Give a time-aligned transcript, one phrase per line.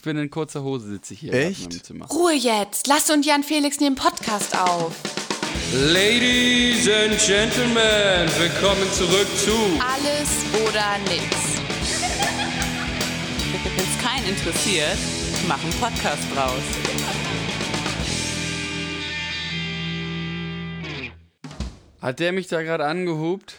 [0.00, 1.68] Ich bin in kurzer Hose, sitze ich hier Echt?
[1.68, 2.06] meinem Zimmer.
[2.06, 2.86] Ruhe jetzt.
[2.86, 4.96] Lass und Jan Felix nehmen Podcast auf.
[5.74, 11.22] Ladies and Gentlemen, willkommen zurück zu Alles oder nix.
[13.62, 14.96] Wenn es keinen interessiert,
[15.46, 16.62] mach einen Podcast draus.
[22.00, 23.56] Hat der mich da gerade angehupt?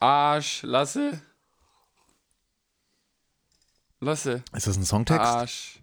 [0.00, 1.20] Arsch, Lasse.
[4.00, 4.42] Lasse.
[4.54, 5.22] Ist das ein Songtext?
[5.22, 5.80] Arsch.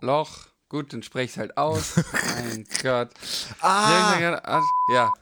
[0.00, 0.46] Loch.
[0.68, 1.96] Gut, dann sprech's halt aus.
[2.12, 3.10] mein Gott.
[3.60, 4.62] Ah.
[4.92, 5.12] Ja,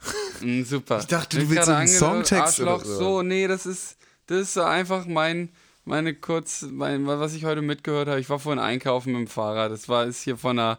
[0.40, 1.00] mm, super.
[1.00, 2.98] Ich dachte, du willst einen Songtext oder Arschloch, so.
[2.98, 3.22] so.
[3.22, 5.50] nee, das ist, das ist so einfach mein,
[5.84, 8.20] meine kurz, mein, was ich heute mitgehört habe.
[8.20, 9.70] Ich war vorhin einkaufen mit dem Fahrrad.
[9.70, 10.78] Das war, ist hier von einer,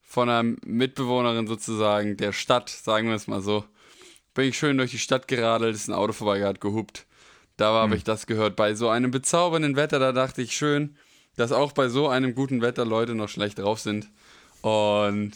[0.00, 3.64] von einer Mitbewohnerin sozusagen der Stadt, sagen wir es mal so.
[4.32, 7.04] Bin ich schön durch die Stadt geradelt, ist ein Auto vorbei, hat gehupt.
[7.58, 8.54] Da habe ich das gehört.
[8.56, 10.96] Bei so einem bezaubernden Wetter, da dachte ich schön,
[11.36, 14.08] dass auch bei so einem guten Wetter Leute noch schlecht drauf sind.
[14.62, 15.32] Und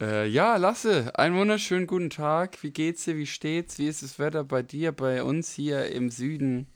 [0.00, 2.62] äh, ja, Lasse, einen wunderschönen guten Tag.
[2.62, 3.16] Wie geht's dir?
[3.18, 3.78] Wie steht's?
[3.78, 6.66] Wie ist das Wetter bei dir, bei uns hier im Süden?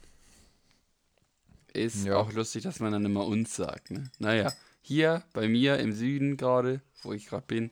[1.72, 2.16] Ist Ja.
[2.16, 3.90] auch lustig, dass man dann immer uns sagt.
[3.90, 4.10] Ne?
[4.18, 7.70] Naja, hier bei mir im Süden gerade, wo ich gerade bin,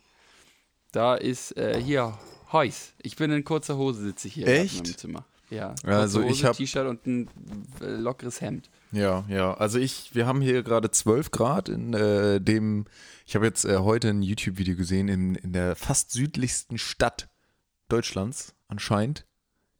[0.93, 2.19] da ist äh, hier
[2.51, 2.95] heiß.
[3.03, 4.75] Ich bin in kurzer Hose, sitze ich hier Echt?
[4.77, 5.27] in meinem Zimmer.
[5.55, 7.31] Ja, also kurze ich Hose, hab- T-Shirt und ein
[7.81, 8.71] äh, lockeres Hemd.
[8.93, 9.55] Ja, ja.
[9.55, 12.87] Also ich, wir haben hier gerade 12 Grad in äh, dem,
[13.27, 17.29] ich habe jetzt äh, heute ein YouTube-Video gesehen in, in der fast südlichsten Stadt
[17.89, 19.27] Deutschlands anscheinend.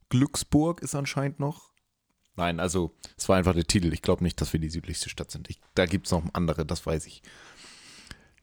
[0.09, 1.71] Glücksburg ist anscheinend noch.
[2.35, 3.93] Nein, also es war einfach der Titel.
[3.93, 5.49] Ich glaube nicht, dass wir die südlichste Stadt sind.
[5.49, 7.21] Ich, da gibt es noch andere, das weiß ich.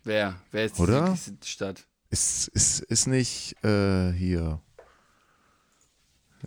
[0.05, 0.41] Wer?
[0.50, 1.14] Wer ist die Oder?
[1.14, 1.86] südlichste Stadt?
[2.10, 4.60] Ist, ist, ist nicht äh, hier.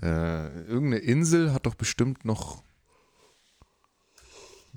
[0.01, 2.63] Äh, irgendeine Insel hat doch bestimmt noch.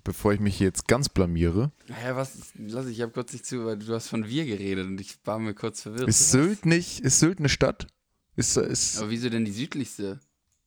[0.05, 1.73] Bevor ich mich jetzt ganz blamiere.
[1.89, 2.35] Hä, was?
[2.37, 5.01] ist- Lass ich, ich habe kurz nicht zu, weil du hast von wir geredet und
[5.01, 6.09] ich war mir kurz verwirrt.
[6.09, 7.89] Ist Sylt nicht, ist Sylt eine Stadt?
[8.37, 10.21] Ist, ist Aber wieso denn die südlichste?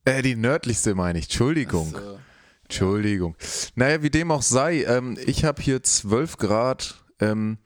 [0.05, 1.25] äh, die nördlichste, meine ich.
[1.25, 1.91] Entschuldigung.
[1.91, 2.19] So.
[2.63, 3.35] Entschuldigung.
[3.75, 7.57] Naja, wie dem auch sei, ähm, ich habe hier 12 Grad ähm,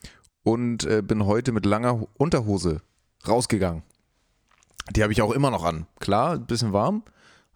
[0.43, 2.81] und äh, bin heute mit langer Ho- Unterhose
[3.27, 3.83] rausgegangen.
[4.91, 5.87] Die habe ich auch immer noch an.
[5.99, 7.03] Klar, ein bisschen warm,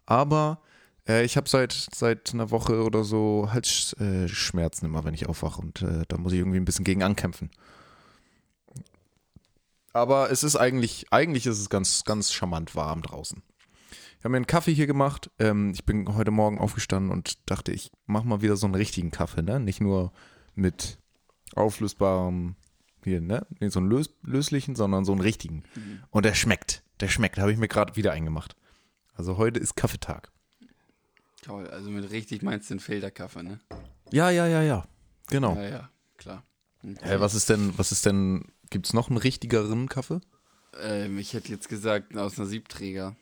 [0.05, 0.61] aber
[1.07, 5.61] äh, ich habe seit, seit einer Woche oder so Halsschmerzen äh, immer, wenn ich aufwache
[5.61, 7.51] und äh, da muss ich irgendwie ein bisschen gegen ankämpfen.
[9.93, 13.41] Aber es ist eigentlich, eigentlich ist es ganz, ganz charmant warm draußen.
[14.19, 15.31] Ich habe mir einen Kaffee hier gemacht.
[15.39, 19.11] Ähm, ich bin heute Morgen aufgestanden und dachte, ich mache mal wieder so einen richtigen
[19.11, 19.59] Kaffee, ne?
[19.59, 20.11] Nicht nur
[20.55, 20.97] mit
[21.55, 22.55] auflösbarem,
[23.03, 23.47] hier, ne?
[23.59, 25.63] Nicht so einen lös löslichen, sondern so einen richtigen.
[26.11, 26.83] Und der schmeckt.
[26.99, 27.37] Der schmeckt.
[27.37, 28.55] Habe ich mir gerade wieder eingemacht.
[29.13, 30.31] Also heute ist Kaffeetag.
[31.41, 33.59] Toll, also mit richtig meinst du den Filterkaffee, ne?
[34.11, 34.85] Ja, ja, ja, ja.
[35.27, 35.55] Genau.
[35.55, 36.43] Ja, ja, klar.
[36.83, 36.95] Okay.
[37.01, 40.19] Hä, was ist denn, was ist denn, gibt's noch einen richtigeren Kaffee?
[40.81, 43.15] Ähm, ich hätte jetzt gesagt, aus einer Siebträger.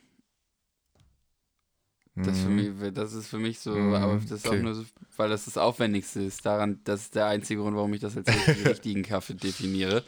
[2.16, 4.58] Das, für mich, das ist für mich so, Mhm, aber das ist okay.
[4.58, 4.84] auch nur so,
[5.16, 6.44] weil das das Aufwendigste ist.
[6.44, 10.02] Daran, das ist der einzige Grund, warum ich das als richtig, richtigen Kaffee definiere.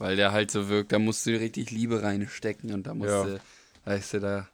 [0.00, 3.24] Weil der halt so wirkt, da musst du richtig Liebe reinstecken und da musst Ja.
[3.24, 3.40] du,
[3.84, 4.48] weißt du, da.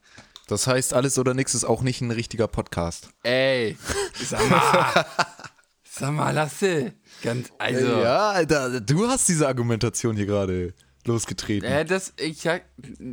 [0.49, 3.11] Das heißt, alles oder nichts ist auch nicht ein richtiger Podcast.
[3.23, 3.77] Ey,
[4.21, 5.07] sag mal,
[5.89, 6.95] sag mal, Lasse.
[7.23, 7.87] Ganz, also.
[8.03, 10.75] Ja, Alter, du hast diese Argumentation hier gerade
[11.05, 11.65] losgetreten.
[11.71, 12.63] Äh, das, ich sag,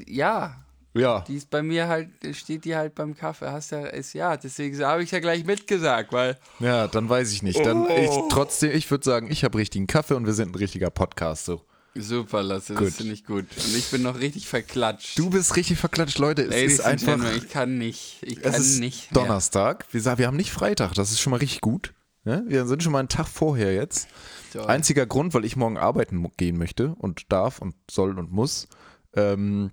[0.08, 0.56] ja,
[0.96, 1.22] ja.
[1.28, 4.84] die ist bei mir halt, steht die halt beim Kaffee, hast ja, ist ja, deswegen
[4.84, 7.64] habe ich ja gleich mitgesagt, weil, Ja, dann weiß ich nicht.
[7.64, 7.90] Dann Oh.
[7.96, 11.46] ich trotzdem, ich würde sagen, ich habe richtigen Kaffee und wir sind ein richtiger Podcast.
[11.46, 11.62] So.
[11.96, 12.88] Super, Lasse, Gut.
[12.88, 13.46] das finde ich gut.
[13.56, 15.18] Und ich bin noch richtig verklatscht.
[15.18, 16.44] Du bist richtig verklatscht, Leute.
[16.44, 17.34] Es Ladies ist einfach.
[17.36, 19.16] Ich kann nicht, ich kann Es ist nicht.
[19.16, 19.86] Donnerstag.
[19.92, 20.94] Wir, sagen, wir haben nicht Freitag.
[20.94, 21.94] Das ist schon mal richtig gut.
[22.26, 22.44] Ne?
[22.48, 24.08] Wir sind schon mal einen Tag vorher jetzt.
[24.54, 24.66] Toll.
[24.66, 28.68] Einziger Grund, weil ich morgen arbeiten gehen möchte und darf und soll und muss.
[29.16, 29.72] Ähm,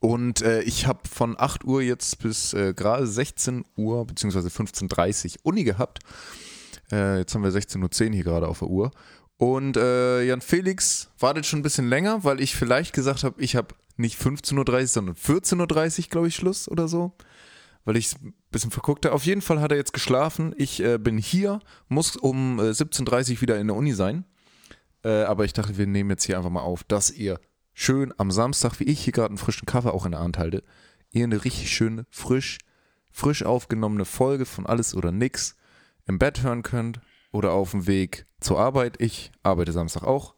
[0.00, 5.34] und äh, ich habe von 8 Uhr jetzt bis äh, gerade 16 Uhr beziehungsweise 15.30
[5.34, 5.98] Uhr Uni gehabt.
[6.90, 8.90] Äh, jetzt haben wir 16.10 Uhr hier gerade auf der Uhr.
[9.40, 13.56] Und äh, Jan Felix wartet schon ein bisschen länger, weil ich vielleicht gesagt habe, ich
[13.56, 17.14] habe nicht 15.30 Uhr, sondern 14.30 Uhr, glaube ich, Schluss oder so.
[17.86, 19.14] Weil ich ein bisschen verguckt habe.
[19.14, 20.54] Auf jeden Fall hat er jetzt geschlafen.
[20.58, 24.26] Ich äh, bin hier, muss um äh, 17.30 Uhr wieder in der Uni sein.
[25.04, 27.40] Äh, aber ich dachte, wir nehmen jetzt hier einfach mal auf, dass ihr
[27.72, 30.62] schön am Samstag, wie ich hier gerade einen frischen Kaffee auch in der Hand halte,
[31.12, 32.58] ihr eine richtig schöne, frisch,
[33.10, 35.56] frisch aufgenommene Folge von Alles oder Nix
[36.04, 37.00] im Bett hören könnt
[37.32, 39.00] oder auf dem Weg zur Arbeit.
[39.00, 40.34] Ich arbeite Samstag auch.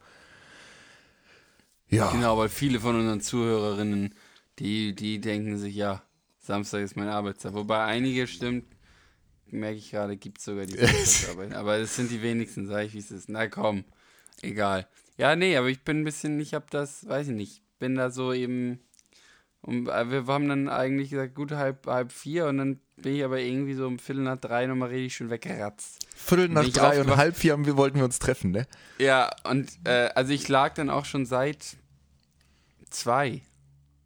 [1.89, 4.15] Ja, Genau, weil viele von unseren Zuhörerinnen,
[4.59, 6.03] die, die denken sich, ja,
[6.39, 7.55] Samstag ist mein Arbeitstag.
[7.55, 8.65] Wobei einige stimmt,
[9.47, 11.55] merke ich gerade, gibt es sogar die Samstagsarbeit.
[11.55, 13.29] aber es sind die wenigsten, sage ich, wie es ist.
[13.29, 13.85] Na komm,
[14.41, 14.89] egal.
[15.19, 18.11] Ja, nee, aber ich bin ein bisschen, ich habe das, weiß ich nicht, bin da
[18.11, 18.81] so eben.
[19.63, 23.25] Und äh, wir haben dann eigentlich gesagt, gut halb, halb vier und dann bin ich
[23.25, 26.07] aber irgendwie so um Viertel nach drei nochmal richtig schön weggeratzt.
[26.17, 28.67] Viertel nach drei und halb vier haben wir, wollten wir uns treffen, ne?
[28.99, 31.77] Ja, und äh, also ich lag dann auch schon seit
[32.91, 33.43] zwei.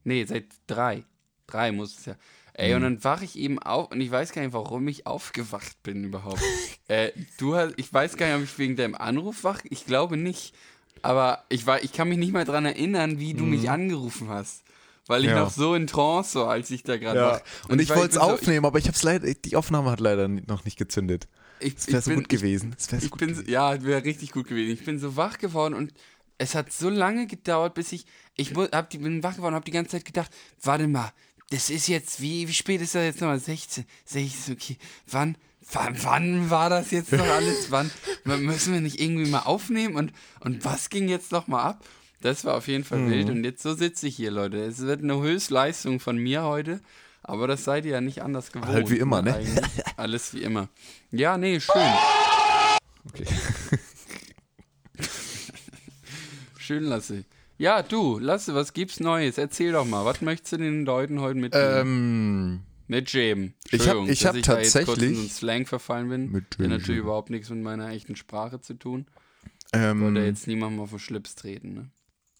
[0.04, 1.04] Nee, seit drei.
[1.46, 2.16] Drei muss es ja.
[2.58, 5.82] Ey, und dann wache ich eben auf und ich weiß gar nicht, warum ich aufgewacht
[5.82, 6.40] bin überhaupt.
[6.88, 9.60] äh, du hast, ich weiß gar nicht, ob ich wegen deinem Anruf wach.
[9.64, 10.54] Ich glaube nicht.
[11.02, 14.62] Aber ich, war, ich kann mich nicht mal dran erinnern, wie du mich angerufen hast.
[15.06, 15.38] Weil ich Ja.
[15.40, 17.26] noch so in Trance war, als ich da gerade Ja.
[17.32, 17.42] war.
[17.68, 20.00] Und, ich war- wollte es bin so- aufnehmen, aber ich hab's leider, die Aufnahme hat
[20.00, 21.28] leider noch nicht gezündet.
[21.60, 22.74] Ich, Das wäre ich so gut gewesen.
[22.76, 23.48] Das wäre so Ich gut bin, gewesen.
[23.48, 24.72] ja, wäre richtig gut gewesen.
[24.72, 25.92] Ich bin so wach geworden und
[26.38, 28.04] es hat so lange gedauert, bis ich,
[28.34, 30.30] ich hab die, bin wach geworden und habe die ganze Zeit gedacht,
[30.62, 31.12] warte mal,
[31.50, 33.38] das ist jetzt, wie, wie spät ist das jetzt nochmal?
[33.38, 34.76] 16, 16, okay,
[35.06, 35.38] wann,
[35.72, 37.70] wann, wann war das jetzt noch alles?
[37.70, 37.90] Wann,
[38.24, 41.84] wann müssen wir nicht irgendwie mal aufnehmen und, und was ging jetzt nochmal ab?
[42.22, 43.10] Das war auf jeden Fall Mhm.
[43.10, 44.58] wild und jetzt so sitze ich hier, Leute.
[44.58, 46.80] Es wird eine Höchstleistung von mir heute,
[47.22, 48.68] aber das seid ihr ja nicht anders gewohnt.
[48.72, 49.34] Halt wie immer, ne?
[49.34, 49.64] Eigentlich.
[49.96, 50.68] Alles wie immer.
[51.10, 51.92] Ja, nee, schön.
[53.08, 53.26] Okay.
[56.58, 57.24] Schön, Lasse.
[57.58, 59.38] Ja, du, Lasse, was gibt's Neues?
[59.38, 61.80] Erzähl doch mal, was möchtest du den Leuten heute mitgeben?
[61.80, 63.54] Ähm, Mitgeben.
[63.70, 66.32] ich hab- Entschuldigung, ich dass hab da jetzt kurz tatsächlich- in so Slang verfallen bin.
[66.32, 66.68] Mitgeben.
[66.70, 69.06] Der natürlich überhaupt nichts mit meiner echten Sprache zu tun.
[69.72, 71.90] Wollte ähm, jetzt niemandem auf den Schlips treten, ne?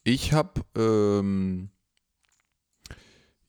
[0.07, 1.71] Ich habe, ähm,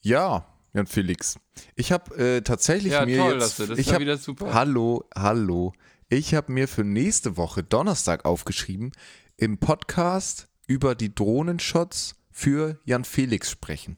[0.01, 1.39] ja, Jan Felix.
[1.75, 4.53] Ich habe äh, tatsächlich Ja, mir toll, jetzt, das ich war hab, wieder super.
[4.55, 5.73] Hallo, hallo.
[6.09, 8.91] Ich habe mir für nächste Woche Donnerstag aufgeschrieben,
[9.37, 13.97] im Podcast über die Drohnenshots für Jan Felix sprechen.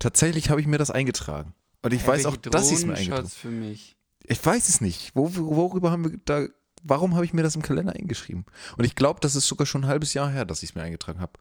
[0.00, 1.54] Tatsächlich habe ich mir das eingetragen.
[1.82, 3.96] Und ich Hä, weiß auch, dass ich es mir eingetragen mich.
[4.24, 5.12] Ich weiß es nicht.
[5.14, 6.48] Wo, worüber haben wir da.
[6.84, 8.44] Warum habe ich mir das im Kalender eingeschrieben?
[8.76, 10.82] Und ich glaube, das ist sogar schon ein halbes Jahr her, dass ich es mir
[10.82, 11.32] eingetragen habe.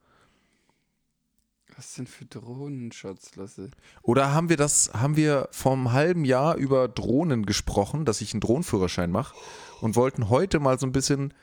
[1.75, 3.71] Was denn für Drohnenshots, Lasse?
[4.03, 8.33] Oder haben wir das, haben wir vor einem halben Jahr über Drohnen gesprochen, dass ich
[8.33, 9.35] einen Drohnenführerschein mache
[9.81, 11.33] und wollten heute mal so ein bisschen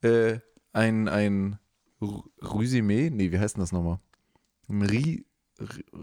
[0.00, 0.38] äh,
[0.72, 1.58] ein, ein
[2.40, 3.98] Resümee, nee, wie heißt denn das nochmal?
[4.68, 4.82] Ein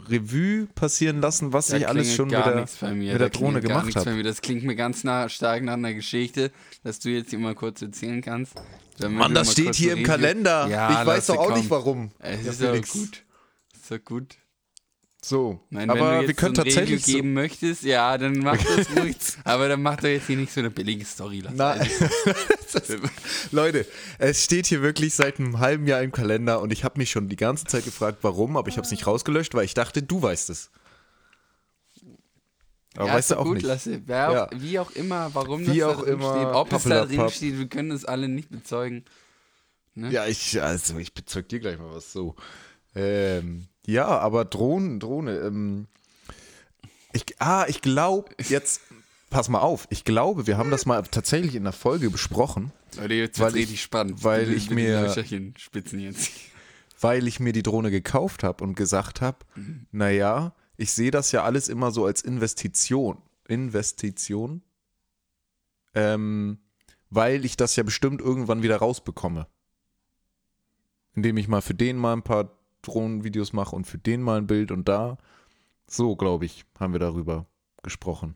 [0.09, 3.95] Revue passieren lassen, was Da ich alles schon gar mit der, mit der Drohne gemacht
[3.95, 4.23] habe.
[4.23, 6.51] Das klingt mir ganz nah, stark nach einer Geschichte,
[6.83, 8.53] dass du jetzt hier mal kurz erzählen kannst.
[9.09, 10.67] Mann, das steht hier im Kalender.
[10.67, 11.57] Ja, ich weiß doch auch komm.
[11.57, 12.11] nicht warum.
[12.19, 13.23] Es ist doch gut.
[13.73, 14.37] Ist doch gut.
[15.23, 18.37] So, Nein, aber wenn du jetzt wir können so tatsächlich so, geben möchtest, ja, dann
[18.37, 19.15] mach das ruhig.
[19.43, 21.43] aber dann mach doch jetzt hier nicht so eine billige Story.
[21.53, 22.95] Na, Also,
[23.51, 23.85] Leute,
[24.19, 27.29] es steht hier wirklich seit einem halben Jahr im Kalender und ich habe mich schon
[27.29, 30.21] die ganze Zeit gefragt, warum, aber ich habe es nicht rausgelöscht, weil ich dachte, du
[30.21, 30.69] weißt es.
[32.95, 33.65] Aber ja, weißt du auch gut, nicht.
[33.65, 34.01] Lasse.
[34.05, 34.45] Wer Ja.
[34.47, 37.29] auch, wie auch immer, warum Wie das da drin immer, steht, ob es da drin
[37.29, 39.03] steht, wir können es alle nicht bezeugen.
[39.95, 42.35] Ja, ich, also ich bezeug dir gleich mal was so.
[42.95, 45.87] Ähm, ja, aber Drohnen, Drohne, ähm,
[47.13, 48.81] ich, ah, ich glaube, jetzt,
[49.31, 53.13] pass mal auf, ich glaube, wir haben das mal tatsächlich in der Folge besprochen, Leute,
[53.15, 54.23] jetzt Weil wird's ich- richtig spannend.
[54.23, 55.09] weil ich mir-
[55.57, 56.29] spitzen jetzt.
[57.01, 59.37] weil ich mir die Drohne gekauft habe und gesagt habe,
[59.91, 63.17] naja, ich sehe das ja alles immer so als Investition.
[63.47, 64.61] Investition.
[65.95, 66.59] Ähm,
[67.09, 69.47] weil ich das ja bestimmt irgendwann wieder rausbekomme.
[71.15, 72.51] Indem ich mal für den mal ein paar
[72.87, 75.17] Drohnenvideos mache und für den mal ein Bild und da.
[75.87, 77.45] So, glaube ich, haben wir darüber
[77.83, 78.35] gesprochen.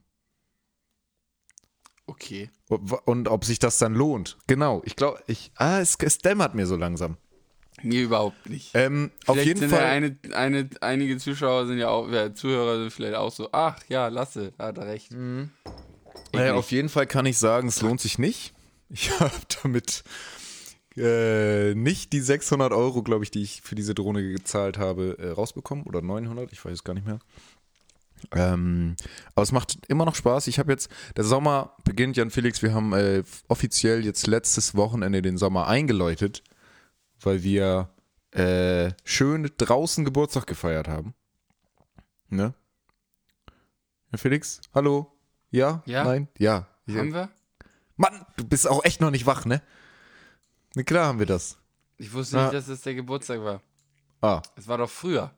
[2.07, 2.49] Okay.
[2.67, 4.37] Und, und ob sich das dann lohnt.
[4.47, 7.17] Genau, ich glaube, ich, ah, es, es dämmert mir so langsam.
[7.83, 8.71] Mir überhaupt nicht.
[8.73, 9.81] Ähm, auf jeden Fall.
[9.81, 13.79] Ja eine, eine, einige Zuschauer sind ja auch, ja, Zuhörer sind vielleicht auch so, ach
[13.87, 15.11] ja, Lasse, hat er recht.
[15.11, 15.51] Mhm.
[16.33, 18.53] Naja, auf jeden Fall kann ich sagen, es lohnt sich nicht.
[18.89, 19.31] Ich habe
[19.63, 20.03] damit
[20.97, 25.29] äh, nicht die 600 Euro, glaube ich, die ich für diese Drohne gezahlt habe, äh,
[25.29, 25.85] rausbekommen.
[25.85, 27.19] Oder 900, ich weiß es gar nicht mehr.
[28.33, 28.95] Ähm,
[29.33, 30.47] aber es macht immer noch Spaß.
[30.47, 35.21] Ich habe jetzt, der Sommer beginnt, Jan Felix, wir haben äh, offiziell jetzt letztes Wochenende
[35.21, 36.43] den Sommer eingeläutet,
[37.19, 37.89] weil wir
[38.31, 41.13] äh, schön draußen Geburtstag gefeiert haben.
[42.29, 42.53] Ne?
[44.09, 45.11] Herr Felix, hallo?
[45.49, 45.83] Ja?
[45.85, 46.03] Ja?
[46.03, 46.27] Nein?
[46.37, 46.67] Ja.
[46.85, 46.99] ja.
[46.99, 47.29] Haben wir?
[47.97, 49.61] Mann, du bist auch echt noch nicht wach, ne?
[50.75, 51.57] Na klar haben wir das.
[51.97, 52.43] Ich wusste Ja.
[52.43, 53.61] nicht, dass es der Geburtstag war.
[54.21, 55.31] Ah, Es war doch früher.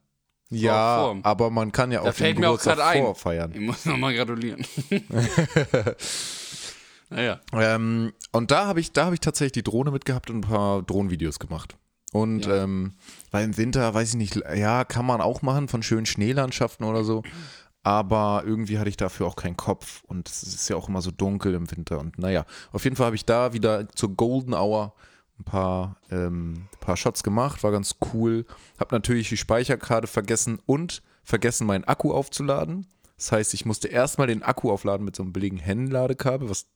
[0.50, 1.22] ja, Form.
[1.24, 3.04] aber man kann ja Da auch fällt den mir auch Geburtstag grad ein.
[3.04, 3.52] vorfeiern.
[3.54, 4.66] Ich muss nochmal gratulieren.
[7.10, 7.40] naja.
[7.54, 10.82] Ähm, und da habe ich, da habe ich tatsächlich die Drohne mitgehabt und ein paar
[10.84, 11.76] Drohnenvideos gemacht.
[12.12, 12.64] Und Ja.
[12.64, 12.94] ähm,
[13.32, 17.04] weil im Winter, weiß ich nicht, ja, kann man auch machen von schönen Schneelandschaften oder
[17.04, 17.24] so.
[17.86, 21.12] aber irgendwie hatte ich dafür auch keinen Kopf und es ist ja auch immer so
[21.12, 24.94] dunkel im Winter und naja, auf jeden Fall habe ich da wieder zur Golden Hour
[25.44, 28.46] ein paar, ähm, paar Shots gemacht, war ganz cool.
[28.80, 32.88] Hab natürlich die Speicherkarte vergessen und vergessen, meinen Akku aufzuladen.
[33.18, 36.68] Das heißt, ich musste erstmal den Akku aufladen mit so einem billigen Handyladekabel, was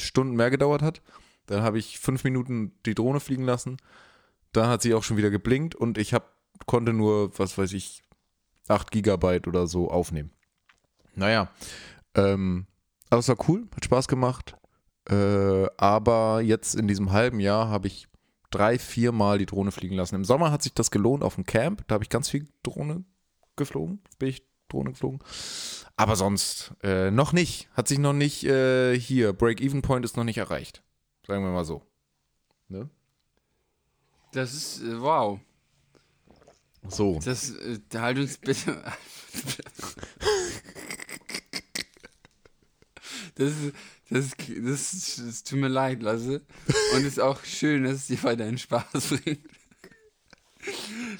[0.00, 1.02] Stunden mehr gedauert hat.
[1.46, 3.78] Dann habe ich fünf Minuten die Drohne fliegen lassen.
[4.52, 6.36] Dann hat sie auch schon wieder geblinkt und ich hab,
[6.66, 8.02] konnte nur, was weiß ich,
[8.68, 10.30] 8 Gigabyte oder so aufnehmen.
[11.14, 11.50] Naja,
[12.14, 12.66] ähm,
[13.10, 14.56] aber es war cool, hat Spaß gemacht.
[15.08, 18.08] Äh, aber jetzt in diesem halben Jahr habe ich
[18.50, 20.14] drei, vier Mal die Drohne fliegen lassen.
[20.14, 21.84] Im Sommer hat sich das gelohnt auf dem Camp.
[21.88, 23.04] Da habe ich ganz viel Drohne
[23.56, 24.00] geflogen.
[24.18, 25.20] Bin ich Drohne geflogen.
[25.96, 27.68] Aber sonst äh, noch nicht.
[27.74, 29.32] Hat sich noch nicht äh, hier.
[29.32, 30.82] Break-Even-Point ist noch nicht erreicht.
[31.26, 31.82] Sagen wir mal so.
[32.68, 32.88] Ne?
[34.32, 35.40] Das ist, äh, wow.
[36.88, 37.20] So.
[37.24, 38.82] Das, äh, halt uns bitte.
[43.36, 43.52] Das
[44.10, 44.26] das,
[44.62, 46.42] das, das tut mir leid, Lasse.
[46.94, 48.84] Und es ist auch schön, dass es dir weiterhin Spaß
[49.24, 49.40] bringt.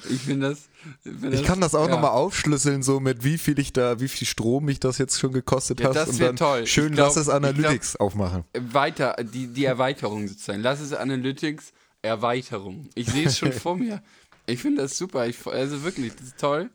[0.09, 0.69] Ich finde das,
[1.01, 1.91] find Ich kann das auch ja.
[1.95, 5.33] nochmal aufschlüsseln, so mit wie viel ich da, wie viel Strom mich das jetzt schon
[5.33, 5.95] gekostet Ja, hat.
[5.95, 6.65] das und dann toll.
[6.65, 8.45] schön glaub- lass es Analytics aufmachen.
[8.57, 10.61] Weiter, die, die Erweiterung sozusagen.
[10.61, 12.89] Lass es Analytics, Erweiterung.
[12.95, 14.01] Ich sehe es schon vor mir.
[14.45, 15.27] Ich finde das super.
[15.27, 16.69] Ich, also wirklich, das ist toll.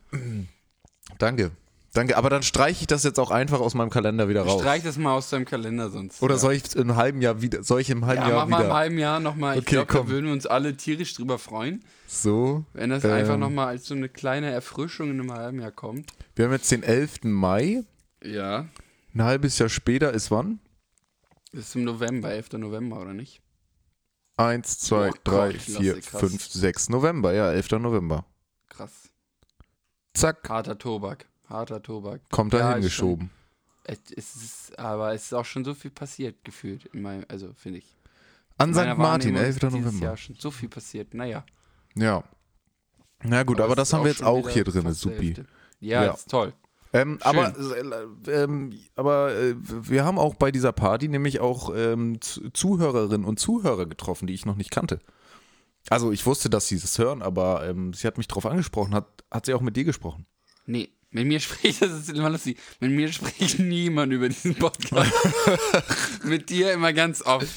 [1.19, 1.53] Danke.
[1.95, 2.17] Danke.
[2.17, 4.61] Aber dann streiche ich das jetzt auch einfach aus meinem Kalender wieder raus.
[4.61, 6.23] Streich das mal aus deinem Kalender sonst.
[6.23, 6.39] Oder ja.
[6.39, 8.73] soll ich im halben Jahr wieder, soll ich im halben ja, Jahr mach mal im
[8.73, 9.57] halben Jahr nochmal.
[9.57, 12.65] Ich Okay, glaube, da würden wir uns alle tierisch drüber freuen, so?
[12.75, 13.41] wenn das einfach Ähm.
[13.41, 16.11] nochmal als so eine kleine Erfrischung in einem halben Jahr kommt.
[16.37, 17.21] Wir haben jetzt den 11.
[17.25, 17.85] Mai.
[18.23, 18.67] Ja.
[19.15, 20.61] Ein halbes Jahr später ist wann?
[21.53, 22.53] Ist im November, 11.
[22.59, 23.41] November, oder nicht?
[24.37, 26.21] Eins, zwei, Oh drei, Gott, vier, Lasse, krass.
[26.21, 27.33] fünf, sechs November.
[27.33, 27.71] Ja, 11.
[27.81, 28.25] November.
[28.69, 29.11] Krass.
[30.15, 31.27] Zack, Harter Tobak.
[31.49, 32.21] Harter Tobak.
[32.31, 33.31] kommt da Ja, ist hingeschoben.
[33.85, 36.85] Es es ist, aber es ist auch schon so viel passiert, gefühlt.
[36.87, 37.97] In meinem, also, finde ich.
[38.59, 38.81] An St.
[38.81, 39.49] Martin, Wahrnehmung 11.
[39.49, 40.05] ist dieses November.
[40.07, 41.15] Jahr schon so viel passiert.
[41.15, 41.45] Naja.
[41.95, 42.23] Ja.
[43.23, 45.35] Na gut, aber, es das ist haben wir jetzt auch hier drin, supi.
[45.81, 46.13] Ja, Ja.
[46.13, 46.53] ist toll.
[46.93, 52.19] Ähm, aber äh, ähm, aber äh, wir haben auch bei dieser Party nämlich auch ähm,
[52.23, 54.99] Zuhörerinnen und Zuhörer getroffen, die ich noch nicht kannte.
[55.91, 58.95] Also ich wusste, dass sie das hören, aber ähm, sie hat mich darauf angesprochen.
[58.95, 60.27] Hat, hat sie auch mit dir gesprochen?
[60.67, 65.13] Nee, mit mir spricht, das ist immer lustig, mit mir spricht niemand über diesen Podcast.
[66.25, 67.49] mit dir immer ganz oft.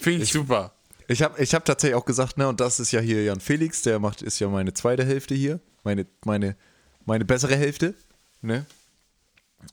[0.00, 0.72] Finde ich, super.
[1.08, 3.82] Ich habe ich hab tatsächlich auch gesagt, ne, und das ist ja hier Jan Felix,
[3.82, 5.60] der macht, ist ja meine zweite Hälfte hier.
[5.84, 6.56] Meine, meine,
[7.04, 7.94] meine bessere Hälfte.
[8.40, 8.66] Ne?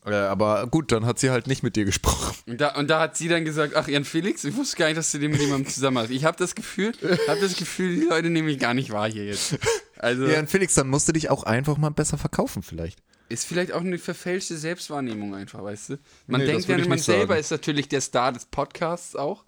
[0.06, 2.36] Äh, aber gut, dann hat sie halt nicht mit dir gesprochen.
[2.46, 4.98] Und da, und da hat sie dann gesagt, ach, Jan Felix, ich wusste gar nicht,
[4.98, 6.10] dass du den mit jemandem zusammen hast.
[6.10, 6.92] Ich habe das Gefühl,
[7.28, 9.58] habe das Gefühl, die Leute nehmen mich gar nicht wahr hier jetzt.
[9.98, 13.02] Also Ja, Jan Felix, dann musst du dich auch einfach mal besser verkaufen vielleicht.
[13.30, 15.98] Ist vielleicht auch eine verfälschte Selbstwahrnehmung einfach, weißt du?
[16.26, 17.40] Man Nee, das denkt ja, man selber sagen.
[17.40, 19.44] ist natürlich der Star des Podcasts auch.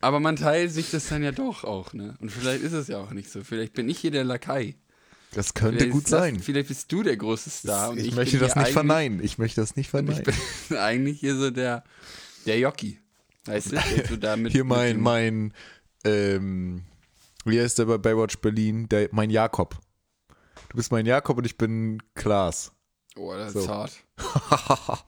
[0.00, 2.14] Aber man teilt sich das dann ja doch auch, ne?
[2.20, 3.42] Und vielleicht ist es ja auch nicht so.
[3.42, 4.76] Vielleicht bin ich hier der Lakai.
[5.32, 6.38] Das könnte Vielleicht gut ist das- sein.
[6.40, 7.90] Vielleicht bist du der große Star.
[7.90, 9.22] und ich, ich möchte das nicht verneinen.
[9.24, 10.40] Ich möchte das nicht Und ich verneinen.
[10.68, 11.82] bin eigentlich hier so der,
[12.44, 13.00] der Jockey.
[13.46, 13.78] Weißt du?
[14.08, 15.54] So da mit, Hier mit mein, dem- mein,
[16.04, 16.82] ähm,
[17.46, 18.88] wie heißt der bei Baywatch Berlin?
[18.88, 19.78] Der, mein Jakob.
[20.76, 22.70] Du bist mein Jakob und ich bin Klaas.
[23.16, 23.60] Oh, das So.
[23.60, 23.92] ist hart.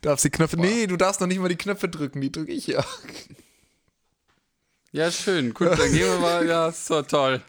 [0.00, 2.66] Darfst die Knöpfe, nee, du darfst noch nicht mal die Knöpfe drücken, die drücke ich
[2.66, 2.82] ja.
[4.90, 5.52] Ja, schön.
[5.52, 6.46] Gut, dann gehen wir mal.
[6.46, 7.42] Ja, so toll.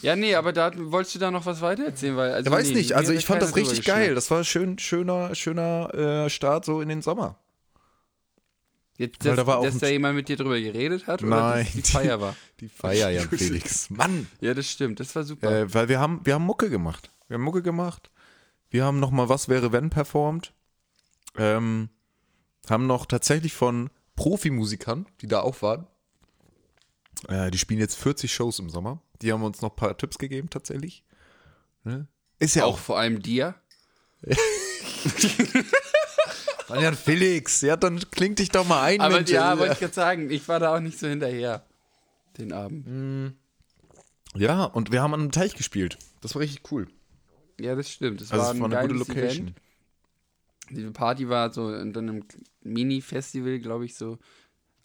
[0.00, 2.16] Ja, nee, aber da wolltest du da noch was weiter erzählen?
[2.16, 4.14] Weil, also, Ich weiß nee, nicht, also ich fand das richtig geil.
[4.14, 7.36] Das war schön, schöner, schöner äh, Start so in den Sommer.
[8.98, 11.22] Jetzt, Weil dass, da war auch dass da jemand mit dir drüber geredet hat?
[11.22, 12.34] Oder Nein, dass die die- Feier war?
[12.60, 13.90] Die Feier, Jan Felix.
[13.90, 14.26] Mann!
[14.40, 15.00] Ja, das stimmt.
[15.00, 15.50] Das war super.
[15.50, 17.10] Äh, weil wir haben, wir haben Mucke gemacht.
[17.28, 18.10] Wir haben Mucke gemacht.
[18.70, 20.54] Wir haben nochmal Was wäre wenn performt.
[21.36, 21.90] Ähm,
[22.70, 25.86] haben noch tatsächlich von Profimusikern, die da auch waren.
[27.28, 29.02] Äh, die spielen jetzt 40 Shows im Sommer.
[29.22, 31.04] Die haben uns noch ein paar Tipps gegeben, tatsächlich.
[31.84, 32.08] Ne?
[32.38, 32.78] Ist ja auch auch.
[32.78, 33.54] vor allem dir.
[36.68, 39.00] Jan Felix, ja, dann klingt dich doch mal ein.
[39.00, 39.30] Aber Mensch.
[39.30, 41.64] ja, wollte ich gerade sagen, ich war da auch nicht so hinterher.
[42.38, 43.34] Den Abend.
[44.34, 45.98] ja, und wir haben an einem Teich gespielt.
[46.20, 46.88] Das war richtig cool.
[47.60, 48.20] Ja, das stimmt.
[48.20, 49.44] Das Also war es ein war eine gute Location.
[49.48, 49.60] Event.
[50.70, 52.24] Diese Party war so in einem
[52.62, 54.18] Mini-Festival, glaube ich, so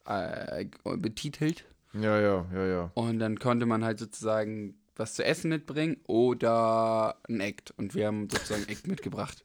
[0.06, 0.66] äh,
[0.98, 1.66] betitelt.
[1.94, 2.92] Ja, ja, ja, ja.
[2.94, 7.74] Und dann konnte man halt sozusagen was zu essen mitbringen oder ein Act.
[7.78, 9.44] Und wir haben sozusagen Act mitgebracht.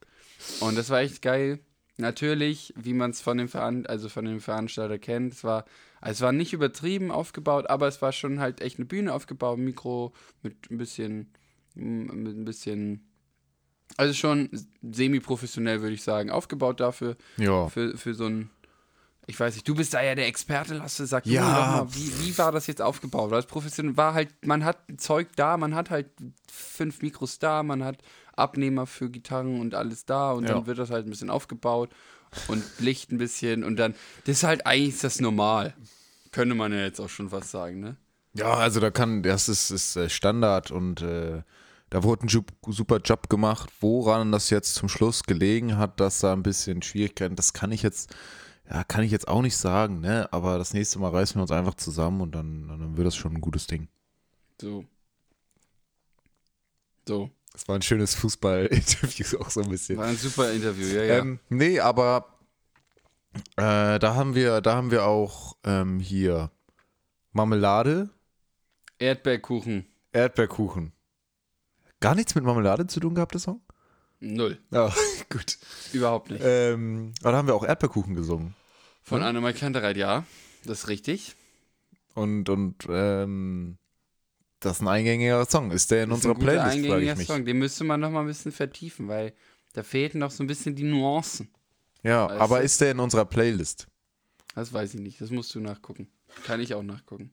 [0.60, 1.58] Und das war echt geil.
[1.98, 5.64] Natürlich, wie man es von dem Veran also von dem Veranstalter kennt, es war,
[6.00, 9.58] also es war nicht übertrieben aufgebaut, aber es war schon halt echt eine Bühne aufgebaut,
[9.58, 10.12] Mikro
[10.42, 11.32] mit ein bisschen,
[11.74, 13.00] mit ein bisschen
[13.96, 14.50] Also schon
[14.82, 17.16] semi-professionell, würde ich sagen, aufgebaut dafür.
[17.38, 17.68] Ja.
[17.68, 18.50] Für, für so ein.
[19.28, 21.42] Ich weiß nicht, du bist da ja der Experte, Lasse, sag Ja.
[21.42, 21.48] mir
[21.84, 23.32] mal, wie, wie war das jetzt aufgebaut?
[23.32, 26.06] Es professionell war halt, man hat Zeug da, man hat halt
[26.50, 27.98] fünf Mikros da, man hat
[28.36, 30.54] Abnehmer für Gitarren und alles da und Ja.
[30.54, 31.90] dann wird das halt ein bisschen aufgebaut
[32.48, 35.74] und Licht ein bisschen und dann, das ist halt eigentlich das normal.
[36.30, 37.96] Könnte man ja jetzt auch schon fast sagen, ne?
[38.34, 41.42] Ja, also da kann, das ist, ist äh, Standard und äh,
[41.88, 43.70] da wurde ein super Job gemacht.
[43.80, 47.82] Woran das jetzt zum Schluss gelegen hat, dass da ein bisschen Schwierigkeiten, das kann ich
[47.82, 48.14] jetzt,
[48.70, 50.28] ja, kann ich jetzt auch nicht sagen, ne?
[50.32, 53.34] Aber das nächste Mal reißen wir uns einfach zusammen und dann, dann wird das schon
[53.34, 53.88] ein gutes Ding.
[54.60, 54.84] So.
[57.06, 57.30] So.
[57.52, 59.98] Das war ein schönes Fußball-Interview auch so ein bisschen.
[59.98, 61.18] War ein super Interview, ja, ja.
[61.18, 62.26] Ähm, nee, aber
[63.56, 66.50] äh, da haben wir, da haben wir auch ähm, hier
[67.32, 68.10] Marmelade,
[68.98, 69.86] Erdbeerkuchen.
[70.12, 70.92] Erdbeerkuchen.
[72.00, 73.60] Gar nichts mit Marmelade zu tun gehabt, der Song?
[74.20, 74.58] Null.
[74.70, 74.92] Ja,
[75.30, 75.58] gut.
[75.92, 76.42] Überhaupt nicht.
[76.44, 78.54] Ähm, aber da haben wir auch Erdbeerkuchen gesungen.
[79.02, 80.24] Von Annemai Kantereit, ja.
[80.64, 81.36] Das ist richtig.
[82.14, 83.76] Und, und ähm,
[84.60, 85.70] das ist ein eingängiger Song.
[85.70, 87.26] Ist der in Das ist ein unserer Playlist, eingängiger ich mich.
[87.26, 87.44] Song.
[87.44, 89.32] Den müsste man noch mal ein bisschen vertiefen, weil
[89.74, 91.50] da fehlten noch so ein bisschen die Nuancen.
[92.02, 92.64] Ja, Weißt aber du?
[92.64, 93.86] ist der in unserer Playlist?
[94.54, 95.20] Das weiß ich nicht.
[95.20, 96.08] Das musst du nachgucken.
[96.44, 97.30] Kann ich auch nachgucken.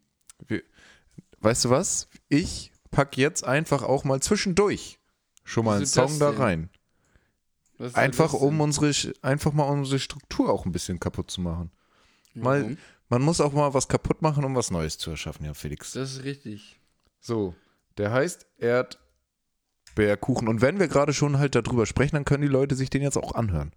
[1.39, 2.09] Weißt du was?
[2.29, 4.99] Ich pack jetzt einfach auch mal zwischendurch
[5.43, 6.69] schon mal einen Song da rein.
[7.93, 11.71] Einfach um unsere, einfach mal unsere Struktur auch ein bisschen kaputt zu machen.
[12.33, 12.77] Mal, Warum?
[13.09, 15.91] man muss auch mal was kaputt machen, um was Neues zu erschaffen, ja, Felix.
[15.91, 16.79] Das ist richtig.
[17.19, 17.55] So,
[17.97, 20.47] der heißt Erdbeerkuchen.
[20.47, 23.17] Und wenn wir gerade schon halt darüber sprechen, dann können die Leute sich den jetzt
[23.17, 23.71] auch anhören.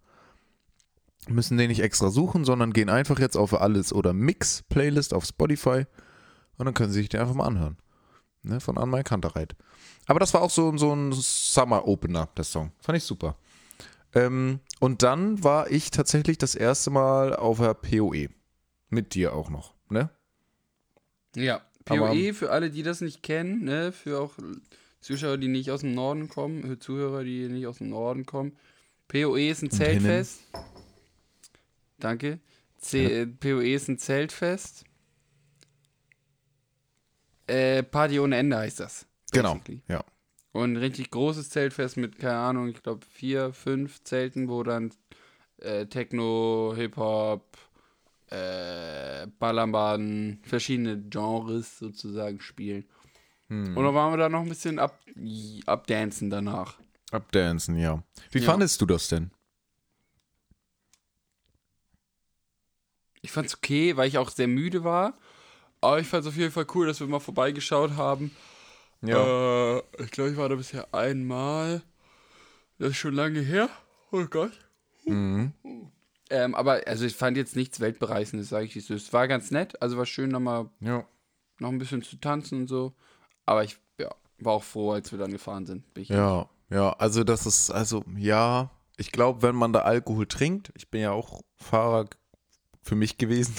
[1.28, 5.24] Müssen den nicht extra suchen, sondern gehen einfach jetzt auf Alles oder Mix Playlist auf
[5.24, 5.86] Spotify
[6.56, 7.78] und dann können sie sich den einfach mal anhören.
[8.46, 9.56] Ne, von Anmai Kantereit.
[10.06, 12.70] Aber das war auch so, so ein Summer Opener, der Song.
[12.80, 13.36] Fand ich super.
[14.14, 18.28] Ähm, und dann war ich tatsächlich das erste Mal auf der PoE.
[18.88, 20.10] Mit dir auch noch, ne?
[21.34, 21.60] Ja.
[21.88, 24.34] Aber- PoE, für alle, die das nicht kennen, ne, für auch
[25.00, 28.56] Zuschauer, die nicht aus dem Norden kommen, für Zuhörer, die nicht aus dem Norden kommen.
[29.08, 30.40] PoE ist ein Zeltfest.
[31.98, 32.38] Danke.
[32.78, 33.26] C Ja.
[33.40, 34.84] PoE ist ein Zeltfest.
[37.46, 39.06] Äh, Party ohne Ende heißt das.
[39.32, 39.54] Genau.
[39.54, 39.82] basically.
[39.88, 40.04] Ja.
[40.52, 44.90] Und ein richtig großes Zeltfest mit, keine Ahnung, ich glaube vier, fünf Zelten, wo dann
[45.58, 47.58] äh, Techno, Hip-Hop,
[48.30, 52.84] äh, Ballerbaden, verschiedene Genres sozusagen spielen.
[53.48, 53.76] Hm.
[53.76, 54.98] Und dann waren wir da noch ein bisschen ab,
[55.66, 56.78] abdancen danach.
[57.12, 58.02] Abdancen, ja.
[58.30, 58.46] Wie Ja.
[58.46, 59.30] fandest du das denn?
[63.22, 65.18] Ich fand's okay, weil ich auch sehr müde war.
[65.80, 68.30] Aber ich fand's auf jeden Fall cool, dass wir mal vorbeigeschaut haben.
[69.02, 71.82] Äh, ich glaube, ich war da bisher einmal.
[72.78, 73.68] Das ist schon lange her.
[74.10, 74.52] Oh Gott.
[75.04, 75.52] Mhm.
[76.30, 78.94] Ähm, aber also ich fand jetzt nichts Weltbereißendes, sage ich dir so.
[78.94, 81.06] Es war ganz nett, also war schön, nochmal Ja.
[81.60, 82.94] noch ein bisschen zu tanzen und so.
[83.44, 85.84] Aber ich ja, war auch froh, als wir dann gefahren sind.
[85.96, 90.90] Ja, ja, also das ist, also ja, ich glaube, wenn man da Alkohol trinkt, ich
[90.90, 92.06] bin ja auch Fahrer
[92.82, 93.54] für mich gewesen,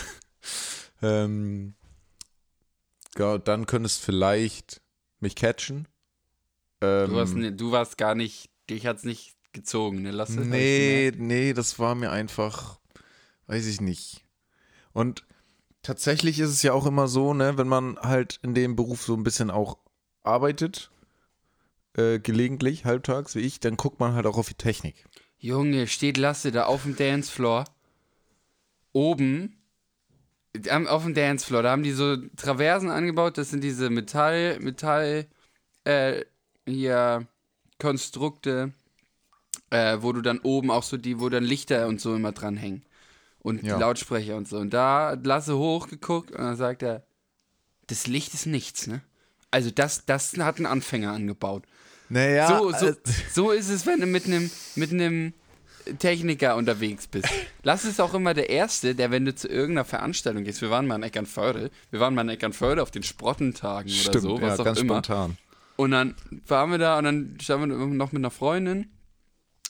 [1.02, 1.76] ähm,
[3.20, 4.82] ja, dann könnte es vielleicht
[5.20, 5.88] mich catchen.
[6.82, 10.12] Ähm, Du, warst, ne- du warst gar nicht, dich hat's nicht gezogen, ne?
[10.12, 10.38] Lass es.
[10.48, 12.80] Nee, nee, das war mir einfach,
[13.48, 14.24] weiß ich nicht.
[14.94, 15.26] Und
[15.82, 19.16] tatsächlich ist es ja auch immer so, ne, wenn man halt in dem Beruf so
[19.16, 19.78] ein bisschen auch
[20.24, 20.92] arbeitet,
[21.96, 25.06] äh, gelegentlich, halbtags wie ich, dann guckt man halt auch auf die Technik.
[25.40, 27.66] Junge, steht Lasse da auf dem Dancefloor.
[28.92, 29.57] Oben.
[30.88, 33.38] Auf dem Dancefloor, da haben die so Traversen angebaut.
[33.38, 35.28] Das sind diese Metall, Metall,
[35.84, 36.26] äh,
[36.66, 37.28] hier,
[37.80, 38.74] Konstrukte,
[39.70, 42.84] äh, wo du dann oben auch so die, wo dann Lichter und so immer dranhängen.
[43.40, 43.78] Und Ja.
[43.78, 44.58] Lautsprecher und so.
[44.58, 47.06] Und da hat Lasse hochgeguckt und dann sagt er,
[47.88, 49.02] das Licht ist nichts, ne?
[49.52, 51.64] Also das, das hat ein Anfänger angebaut.
[52.10, 52.96] Naja, So, so, äh,
[53.32, 55.34] so ist es, wenn du mit einem mit einem
[55.96, 57.28] Techniker unterwegs bist.
[57.64, 60.88] Lass es auch immer der Erste, der, wenn du zu irgendeiner Veranstaltung gehst, wir waren
[60.88, 64.58] mal in Eckernförde, wir waren mal in Eckernförde auf den Sprottentagen oder stimmt, so, was
[64.58, 64.96] ja, auch ganz immer.
[64.96, 65.38] spontan.
[65.76, 66.16] Und dann
[66.48, 68.90] waren wir da und dann standen wir noch mit einer Freundin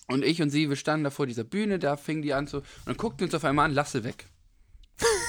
[0.07, 2.59] und ich und sie, wir standen da vor dieser Bühne, da fing die an so,
[2.59, 4.27] und dann guckten uns auf einmal an, Lasse weg.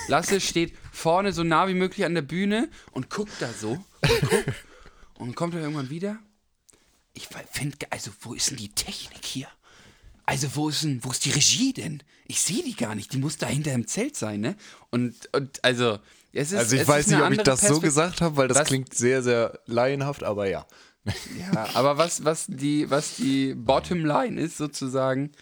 [0.07, 4.21] Lasse steht vorne so nah wie möglich an der Bühne und guckt da so und
[4.21, 4.53] guckt
[5.15, 6.19] und dann kommt er irgendwann wieder.
[7.13, 9.49] Ich finde, also wo ist denn die Technik hier?
[10.29, 12.03] Also wo ist denn, wo ist die Regie denn?
[12.27, 14.57] Ich sehe die gar nicht, die muss da hinter im Zelt sein, ne?
[14.91, 16.01] Und, und also,
[16.35, 18.69] es ist Also ich weiß nicht, ob ich das so gesagt habe, weil das Was?
[18.69, 20.67] klingt sehr, sehr laienhaft, aber ja.
[21.39, 25.33] Ja, aber was, was, die, was die Bottomline ist sozusagen,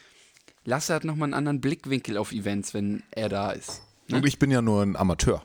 [0.64, 3.82] Lasse hat nochmal einen anderen Blickwinkel auf Events, wenn er da ist.
[4.12, 5.44] Und ich bin ja nur ein Amateur.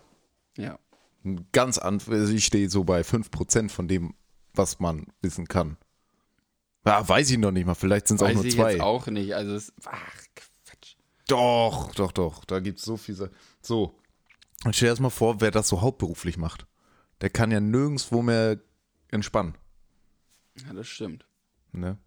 [0.56, 0.78] Ja.
[1.52, 4.14] Ganz an, also ich stehe so bei 5% von dem,
[4.54, 5.78] was man wissen kann.
[6.86, 8.72] Ja, weiß ich noch nicht mal, vielleicht sind es auch nur ich zwei.
[8.74, 9.36] jetzt auch nicht.
[9.36, 10.16] Also, es, ach,
[10.66, 10.96] Quatsch.
[11.28, 12.44] Doch, doch, doch.
[12.46, 13.16] Da gibt es so viel.
[13.16, 13.30] Sa-
[13.62, 13.98] So.
[14.66, 16.66] Und stell dir erst mal vor, wer das so hauptberuflich macht.
[17.22, 18.60] Der kann ja nirgendwo mehr
[19.10, 19.56] entspannen.
[20.66, 21.26] Ja, das stimmt.
[21.72, 21.98] Ne?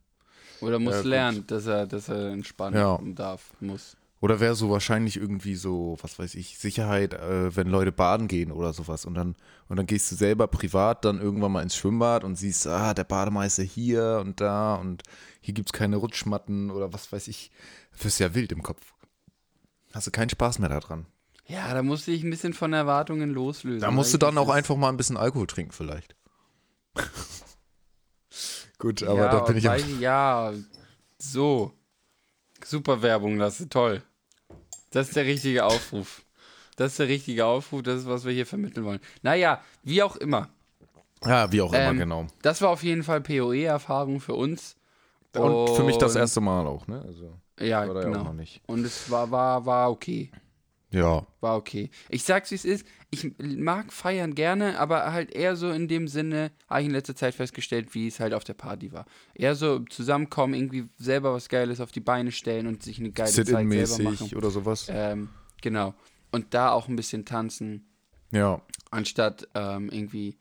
[0.60, 2.98] Oder muss Ja, lernen, dass er, dass er entspannen Ja.
[3.14, 3.96] darf, muss.
[4.20, 8.52] Oder wäre so wahrscheinlich irgendwie so, was weiß ich, Sicherheit, äh, wenn Leute baden gehen
[8.52, 9.04] oder sowas.
[9.04, 9.36] Und dann,
[9.68, 13.04] und dann gehst du selber privat dann irgendwann mal ins Schwimmbad und siehst, ah, der
[13.04, 15.02] Bademeister hier und da und
[15.40, 17.50] hier gibt es keine Rutschmatten oder was weiß ich.
[17.92, 18.94] Das ist ja wild im Kopf.
[19.92, 21.06] Hast du keinen Spaß mehr daran.
[21.46, 23.80] Ja, da musste ich ein bisschen von Erwartungen loslösen.
[23.80, 26.16] Da musst du weil dann auch einfach mal ein bisschen Alkohol trinken, vielleicht.
[28.78, 30.52] Gut, aber ja, da bin ich ich, ja,
[31.18, 31.72] so.
[32.64, 34.02] Super Werbung, Lasse, toll.
[34.90, 36.22] Das ist der richtige Aufruf.
[36.76, 39.00] Das ist der richtige Aufruf, das ist, was wir hier vermitteln wollen.
[39.22, 40.48] Naja, wie auch immer.
[41.24, 42.26] Ja, wie auch immer, Ähm, genau.
[42.42, 44.76] Das war auf jeden Fall PoE-Erfahrung für uns.
[45.36, 47.02] Und für mich das Und- erste Mal auch, ne?
[47.06, 48.24] Also, Ja, war da ja auch genau.
[48.24, 48.60] noch nicht.
[48.66, 50.30] Und es war, war, war okay.
[50.94, 51.90] Ja, War okay.
[52.08, 52.86] Ich sag's, wie es ist.
[53.10, 57.14] Ich mag feiern gerne, aber halt eher so in dem Sinne, habe ich in letzter
[57.16, 59.04] Zeit festgestellt, wie es halt auf der Party war.
[59.34, 63.30] Eher so zusammenkommen, irgendwie selber was Geiles auf die Beine stellen und sich eine geile
[63.30, 64.34] Zeit selber machen.
[64.36, 64.86] oder sowas.
[64.88, 65.28] Ähm,
[65.62, 65.94] genau.
[66.32, 67.86] Und da auch ein bisschen tanzen,
[68.30, 68.60] Ja.
[68.90, 70.38] anstatt ähm, irgendwie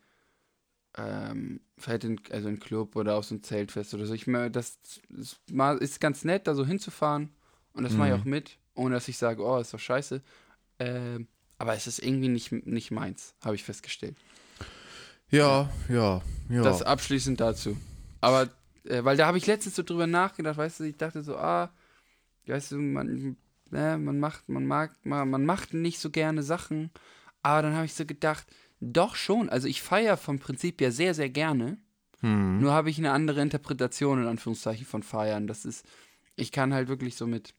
[0.97, 4.13] ähm, vielleicht in, also in Club oder auf so ein Zeltfest oder so.
[4.13, 5.39] Ich meine, das ist,
[5.79, 7.29] ist ganz nett, da so hinzufahren
[7.73, 10.21] und das mache ich auch mit, ohne dass ich sage, oh, ist doch scheiße.
[10.79, 14.17] Ähm, aber es ist irgendwie nicht, nicht meins, habe ich festgestellt.
[15.29, 16.61] Ja, ja, ja.
[16.61, 17.77] Das abschließend dazu.
[18.21, 18.49] Aber,
[18.83, 21.71] äh, weil da habe ich letztens so drüber nachgedacht, weißt du, ich dachte so, ah,
[22.45, 23.37] weißt du, man,
[23.71, 26.91] ne, man macht, man mag, man, man macht nicht so gerne Sachen.
[27.41, 28.45] Aber dann habe ich so gedacht,
[28.79, 29.49] doch schon.
[29.49, 31.77] Also ich feiere vom Prinzip ja sehr, sehr gerne.
[32.19, 32.59] Hm.
[32.59, 35.47] Nur habe ich eine andere Interpretation in Anführungszeichen von Feiern.
[35.47, 35.85] Das ist,
[36.35, 37.53] ich kann halt wirklich so mit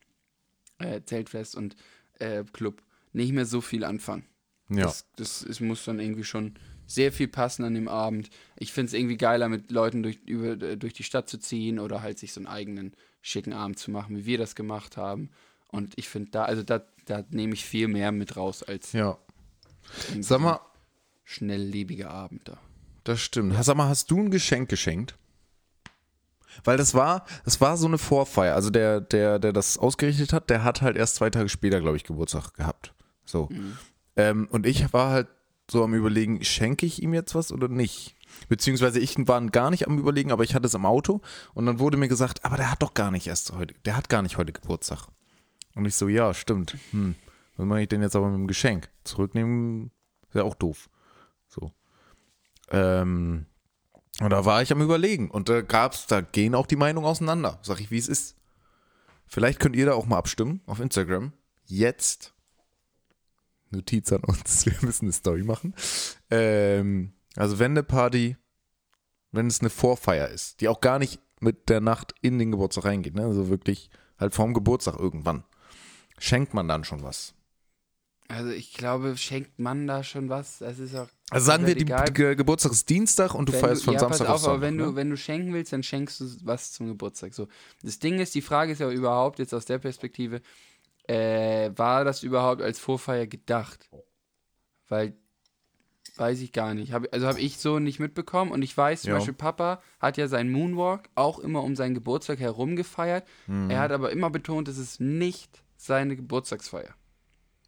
[0.79, 1.77] äh, Zeltfest und
[2.19, 2.83] äh, Club
[3.15, 4.27] nicht mehr so viel anfangen.
[4.69, 4.83] ja.
[4.83, 6.55] Das, das es muss dann irgendwie schon
[6.87, 8.29] sehr viel passen an dem Abend.
[8.57, 11.79] Ich finde es irgendwie geiler, mit Leuten durch, über, äh, durch die Stadt zu ziehen
[11.79, 15.31] oder halt sich so einen eigenen schicken Abend zu machen, wie wir das gemacht haben.
[15.69, 19.19] Und ich finde da, also da, da nehme ich viel mehr mit raus als ja.
[20.21, 20.61] Sag mal,
[21.25, 22.59] schnelllebige Abend da.
[23.05, 23.55] das stimmt.
[23.63, 25.17] Sag mal, hast du ein Geschenk geschenkt?
[26.63, 28.55] Weil das war, das war so eine Vorfeier.
[28.55, 31.97] Also der, der, der das ausgerichtet hat, der hat halt erst zwei Tage später, glaube
[31.97, 32.94] ich, Geburtstag gehabt.
[33.25, 33.49] So.
[34.17, 35.29] Ähm, und ich war halt
[35.71, 38.15] so am überlegen, schenke ich ihm jetzt was oder nicht?
[38.49, 41.21] Beziehungsweise ich war gar nicht am überlegen, aber ich hatte es im Auto
[41.55, 44.09] und dann wurde mir gesagt, aber der hat doch gar nicht erst heute, der hat
[44.09, 45.07] gar nicht heute Geburtstag.
[45.75, 46.77] Und ich so, ja, stimmt.
[46.91, 47.15] Hm.
[47.57, 48.91] Was mache ich denn jetzt aber mit dem Geschenk?
[49.05, 49.91] Zurücknehmen
[50.29, 50.89] ist ja auch doof.
[51.49, 51.73] So.
[52.71, 53.47] Ähm,
[54.21, 57.59] und da war ich am überlegen und da gab's, da gehen auch die Meinungen auseinander.
[57.63, 58.37] Sag ich, wie es ist.
[59.27, 61.33] Vielleicht könnt ihr da auch mal abstimmen auf Instagram.
[61.65, 62.34] Jetzt.
[63.75, 64.67] Notiz an uns.
[64.67, 65.75] Wir müssen eine Story machen.
[66.31, 68.37] Ähm, also wenn eine Party,
[69.33, 72.85] wenn es eine Vorfeier ist, die auch gar nicht mit der Nacht in den Geburtstag
[72.87, 73.25] reingeht, ne?
[73.25, 75.45] also wirklich halt vorm Geburtstag irgendwann,
[76.19, 77.35] schenkt man dann schon was.
[78.29, 80.59] Also ich glaube, schenkt man da schon was?
[80.59, 81.09] Das ist auch.
[81.31, 82.11] Also sagen wir, die egal.
[82.11, 84.53] Ge Geburtstag ist Dienstag und du Wenn feierst von ja, Samstag pass auf auf, aber
[84.55, 84.67] Sonntag.
[84.67, 84.85] wenn ne?
[84.85, 87.35] du, wenn du schenken willst, dann schenkst du was zum Geburtstag.
[87.35, 87.49] So.
[87.83, 90.41] Das Ding ist, die Frage ist ja überhaupt jetzt aus der Perspektive,
[91.07, 93.91] äh, war das überhaupt als Vorfeier gedacht?
[94.89, 95.15] Weil,
[96.17, 96.93] weiß ich gar nicht.
[96.93, 99.15] Hab, also habe ich so nicht mitbekommen und ich weiß zum Ja.
[99.17, 103.27] Beispiel, Papa hat ja seinen Moonwalk auch immer um seinen Geburtstag herum gefeiert.
[103.47, 103.71] Mhm.
[103.71, 106.95] Er hat aber immer betont, es ist nicht seine Geburtstagsfeier.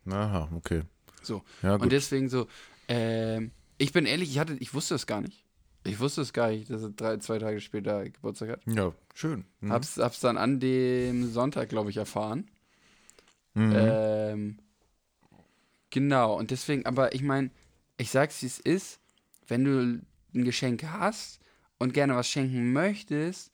[0.08, 0.82] Aha, okay.
[1.22, 1.42] So.
[1.62, 1.74] Ja.
[1.76, 2.46] Und deswegen so,
[2.88, 5.44] ähm, ich bin ehrlich, ich hatte, ich wusste es gar nicht.
[5.84, 8.60] Ich wusste es gar nicht, dass er drei, zwei Tage später Geburtstag hat.
[8.66, 9.44] ja, schön.
[9.60, 9.72] Mhm.
[9.72, 12.50] Hab's, hab's dann an dem Sonntag, glaube ich, erfahren.
[13.56, 13.72] Mhm.
[13.74, 14.58] Ähm,
[15.88, 17.50] genau, und deswegen, aber ich meine,
[17.96, 19.00] ich sag's wie es ist,
[19.48, 20.02] wenn du
[20.34, 21.40] ein Geschenk hast
[21.78, 23.50] und gerne was schenken möchtest,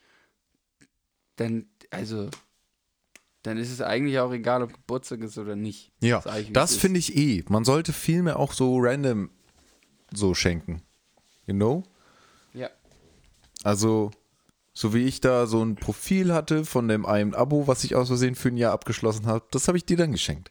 [1.37, 2.31] dann, also,
[3.45, 5.93] dann ist es eigentlich auch egal, ob Geburtstag ist oder nicht.
[6.01, 6.81] Ja, das ist.
[6.81, 7.45] finde ich eh.
[7.49, 9.31] Man sollte viel mehr auch so random
[10.13, 10.83] so schenken.
[11.47, 11.85] You know?
[12.55, 12.71] Ja.
[13.63, 14.11] Also,
[14.75, 18.09] so wie ich da so ein Profil hatte von dem einen Abo, was ich aus
[18.09, 20.51] Versehen für ein Jahr abgeschlossen habe, das habe ich dir dann geschenkt.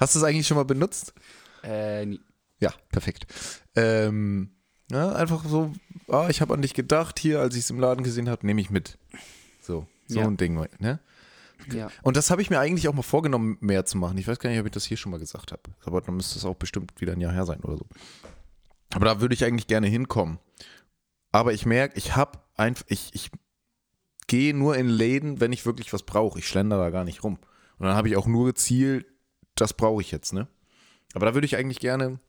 [0.00, 1.12] Hast du es eigentlich schon mal benutzt?
[1.62, 2.20] Äh, nie.
[2.60, 3.26] Ja, perfekt.
[3.76, 4.50] Ähm,
[4.90, 5.72] Ja, einfach so,
[6.08, 8.60] ah, ich habe an dich gedacht, hier, als ich es im Laden gesehen habe, nehme
[8.62, 8.96] ich mit.
[9.60, 10.26] So, so Ja.
[10.26, 10.98] ein Ding, ne?
[11.70, 11.90] Ja.
[12.02, 14.16] Und das habe ich mir eigentlich auch mal vorgenommen, mehr zu machen.
[14.16, 15.62] Ich weiß gar nicht, ob ich das hier schon mal gesagt habe.
[15.84, 17.86] Aber dann müsste es auch bestimmt wieder ein Jahr her sein oder so.
[18.94, 20.38] Aber da würde ich eigentlich gerne hinkommen.
[21.32, 23.30] Aber ich merke, ich habe einfach, ich, ich
[24.26, 26.38] gehe nur in Läden, wenn ich wirklich was brauche.
[26.38, 27.38] Ich schlender da gar nicht rum.
[27.78, 29.06] Und dann habe ich auch nur gezielt,
[29.54, 30.48] das brauche ich jetzt, ne?
[31.14, 32.20] Aber da würde ich eigentlich gerne.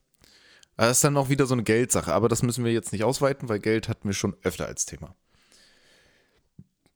[0.77, 3.49] Das ist dann auch wieder so eine Geldsache, aber das müssen wir jetzt nicht ausweiten,
[3.49, 5.13] weil Geld hatten wir schon öfter als Thema.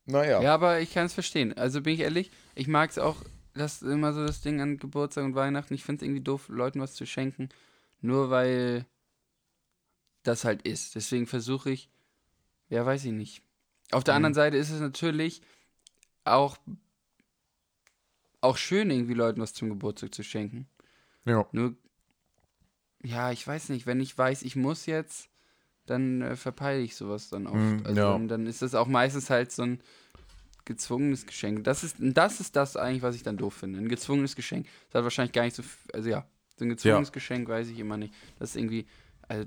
[0.06, 0.42] Naja.
[0.42, 1.52] Ja, aber ich kann es verstehen.
[1.56, 3.16] Also bin ich ehrlich, ich mag es auch,
[3.52, 5.74] das ist immer so das Ding an Geburtstag und Weihnachten.
[5.74, 7.50] Ich finde es irgendwie doof, Leuten was zu schenken,
[8.00, 8.86] nur weil
[10.22, 10.94] das halt ist.
[10.94, 11.90] Deswegen versuche ich,
[12.68, 13.42] ja, weiß ich nicht.
[13.92, 14.16] Auf der Mhm.
[14.16, 15.42] anderen Seite ist es natürlich
[16.24, 16.56] auch,
[18.40, 20.66] auch schön, irgendwie Leuten was zum Geburtstag zu schenken.
[21.24, 21.46] ja.
[21.52, 21.74] Nur,
[23.02, 25.28] ja, ich weiß nicht, wenn ich weiß, ich muss jetzt,
[25.86, 27.56] dann äh, verpeile ich sowas dann oft.
[27.56, 28.12] Mm, also ja.
[28.12, 29.80] dann, dann ist das auch meistens halt so ein
[30.64, 31.64] gezwungenes Geschenk.
[31.64, 33.78] Das ist, das ist das eigentlich, was ich dann doof finde.
[33.78, 34.66] Ein gezwungenes Geschenk.
[34.90, 37.78] Das hat wahrscheinlich gar nicht so, f- also ja, so ein gezwungenes Geschenk weiß ich
[37.78, 38.14] immer nicht.
[38.38, 38.86] Das ist irgendwie,
[39.28, 39.46] also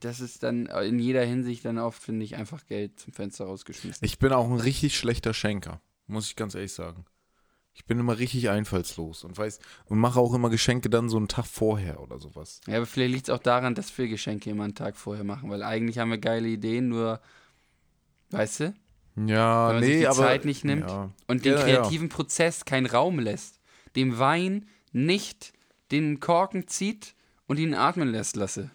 [0.00, 4.04] das ist dann in jeder Hinsicht dann oft, finde ich, einfach Geld zum Fenster rausgeschmissen.
[4.04, 7.04] Ich bin auch ein richtig schlechter Schenker, muss ich ganz ehrlich sagen.
[7.74, 11.28] Ich bin immer richtig einfallslos und weiß und mache auch immer Geschenke dann so einen
[11.28, 12.60] Tag vorher oder sowas.
[12.66, 15.48] Ja, aber vielleicht liegt es auch daran, dass wir Geschenke immer einen Tag vorher machen,
[15.48, 17.20] weil eigentlich haben wir geile Ideen, nur,
[18.30, 18.74] weißt du?
[19.26, 21.10] Ja, Wenn man nee, sich die aber Zeit nicht nimmt Ja.
[21.28, 21.64] und den Ja, ja.
[21.80, 23.60] kreativen Prozess keinen Raum lässt,
[23.96, 25.52] dem Wein nicht
[25.92, 27.14] den Korken zieht
[27.46, 28.70] und ihn atmen lässt lasse.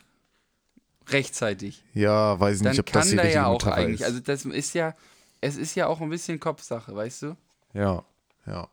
[1.10, 1.84] Rechtzeitig.
[1.94, 4.02] Ja, weiß Dann nicht, ob das die richtige ja auch Metapher eigentlich.
[4.02, 4.06] ist.
[4.06, 4.96] Also das ist ja,
[5.42, 7.38] es ist ja auch ein bisschen Kopfsache, weißt du?
[7.74, 8.04] ja,
[8.46, 8.70] ja.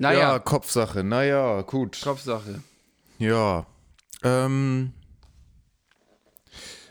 [0.00, 1.02] Naja, Ja, Kopfsache.
[1.02, 2.00] Naja, gut.
[2.02, 2.62] Kopfsache.
[3.18, 3.66] Ja.
[4.22, 4.92] Ähm,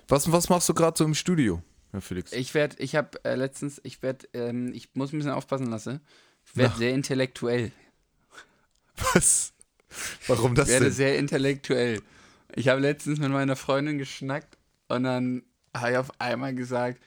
[0.09, 2.33] was, was machst du gerade so im Studio, Herr Felix?
[2.33, 6.01] Ich werde, ich habe äh, letztens, ich werde, ähm, ich muss ein bisschen aufpassen lassen.
[6.45, 7.71] Ich werde sehr intellektuell.
[9.13, 9.53] Was?
[10.27, 10.93] Warum das Ich werde denn?
[10.93, 12.01] sehr intellektuell.
[12.55, 14.57] Ich habe letztens mit meiner Freundin geschnackt
[14.87, 15.43] und dann
[15.75, 16.99] habe ich auf einmal gesagt,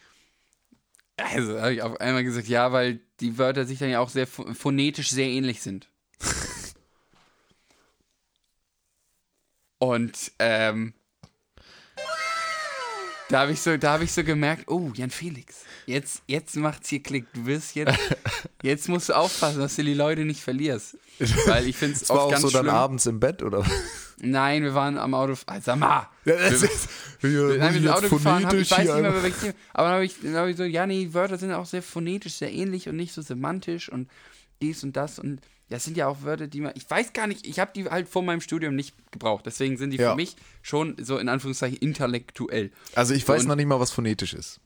[1.17, 4.27] also habe ich auf einmal gesagt, ja, weil die Wörter sich dann ja auch sehr
[4.27, 5.89] pho- phonetisch sehr ähnlich sind.
[9.79, 10.95] und ähm,
[13.31, 16.89] da habe ich so, da habe ich so gemerkt, oh, Jan Felix, jetzt, jetzt macht's
[16.89, 17.33] hier Klick.
[17.33, 17.99] Du wirst jetzt,
[18.63, 20.97] jetzt musst du aufpassen, dass du die Leute nicht verlierst.
[21.47, 22.75] Weil ich finde es Das war oft auch ganz so dann schlimm.
[22.75, 23.65] abends im Bett, oder?
[24.19, 25.35] Nein, wir waren am Auto.
[25.47, 26.09] Ah, sag mal.
[26.27, 26.89] Ja, das ist,
[27.23, 29.55] Wir sind ich mit jetzt Auto gefahren, hab, ich weiß nicht mehr, welchem Thema.
[29.73, 31.83] Aber dann habe ich, dann hab ich so, ja, nee, die Wörter sind auch sehr
[31.83, 34.11] phonetisch, sehr ähnlich und nicht so semantisch und
[34.61, 35.19] dies und das.
[35.19, 35.41] Und
[35.71, 36.73] das sind ja auch Wörter, die man.
[36.77, 39.47] Ich weiß gar nicht, ich habe die halt vor meinem Studium nicht gebraucht.
[39.47, 40.11] Deswegen sind die Ja.
[40.11, 42.71] für mich schon so in Anführungszeichen intellektuell.
[42.95, 44.61] Also ich weiß Und- noch nicht mal, was phonetisch ist.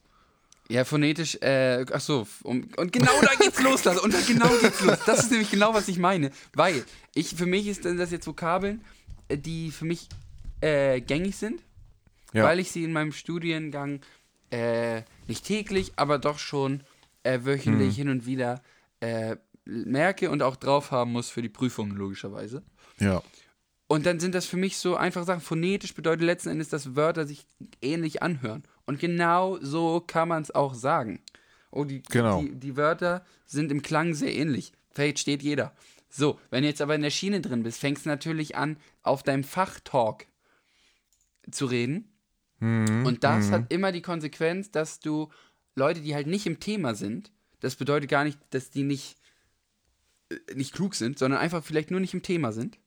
[0.71, 4.49] Ja, phonetisch, äh, ach so, um, und genau da geht's los, Lasse, und da genau
[4.62, 4.97] geht's los.
[5.05, 6.31] Das ist nämlich genau, was ich meine.
[6.55, 8.83] Weil, ich, für mich ist das jetzt Vokabeln,
[9.29, 10.09] äh, die für mich
[10.62, 11.61] äh, gängig sind,
[12.33, 12.45] Ja.
[12.45, 14.01] weil ich sie in meinem Studiengang
[14.51, 16.83] äh, nicht täglich, aber doch schon
[17.25, 17.97] äh, wöchentlich Mhm.
[17.97, 18.62] hin und wieder
[19.01, 22.62] äh, merke und auch drauf haben muss für die Prüfungen, logischerweise.
[22.98, 23.22] Ja.
[23.87, 25.40] Und dann sind das für mich so einfach Sachen.
[25.40, 27.46] Phonetisch bedeutet letzten Endes, dass Wörter sich
[27.83, 28.64] ähnlich anhören.
[28.87, 31.20] Und genau so kann man es auch sagen.
[31.70, 32.40] Oh, die, Genau.
[32.40, 34.72] die, die Wörter sind im Klang sehr ähnlich.
[34.90, 35.74] Versteht jeder.
[36.09, 39.22] So, wenn du jetzt aber in der Schiene drin bist, fängst du natürlich an, auf
[39.22, 40.27] deinem Fachtalk
[41.50, 42.12] zu reden.
[42.61, 43.05] Mhm.
[43.05, 45.29] Und das hat immer die Konsequenz, dass du
[45.74, 49.16] Leute, die halt nicht im Thema sind, das bedeutet gar nicht, dass die nicht,
[50.55, 52.79] nicht klug sind, sondern einfach vielleicht nur nicht im Thema sind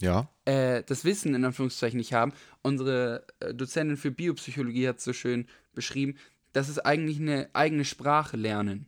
[0.00, 0.30] Ja.
[0.46, 2.32] äh, das Wissen in Anführungszeichen nicht haben.
[2.62, 6.16] Unsere äh, Dozentin für Biopsychologie hat es so schön beschrieben,
[6.52, 8.86] das ist eigentlich eine eigene Sprache lernen.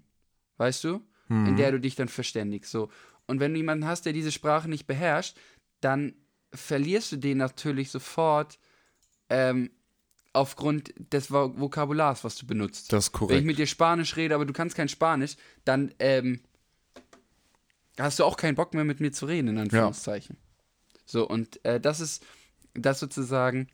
[0.57, 1.01] Weißt du?
[1.29, 2.73] In der du dich dann verständigst.
[2.73, 2.91] So.
[3.29, 5.37] Und wenn du jemanden hast, der diese Sprache nicht beherrscht,
[5.81, 6.15] dann
[6.53, 8.59] verlierst du den natürlich sofort
[9.29, 9.71] ähm,
[10.33, 12.93] aufgrund des Vo Vokabulars, was du benutzt.
[12.93, 13.47] Das ist Wenn ich korrekt.
[13.47, 16.41] mit dir Spanisch rede, aber du kannst kein Spanisch, dann ähm,
[18.03, 20.37] hast du auch keinen Bock mehr mit mir zu reden, in Anführungszeichen.
[21.05, 22.25] So, und äh, das ist
[22.75, 23.69] das sozusagen,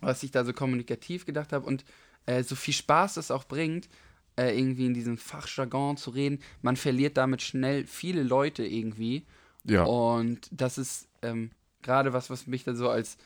[0.00, 1.84] was ich da so kommunikativ gedacht habe und
[2.26, 3.88] äh, so viel Spaß das auch bringt,
[4.36, 6.40] äh, irgendwie in diesem Fachjargon zu reden.
[6.62, 9.26] Man verliert damit schnell viele Leute irgendwie.
[9.64, 9.84] Ja.
[9.84, 11.50] Und das ist ähm,
[11.82, 13.16] gerade was, was mich dann so als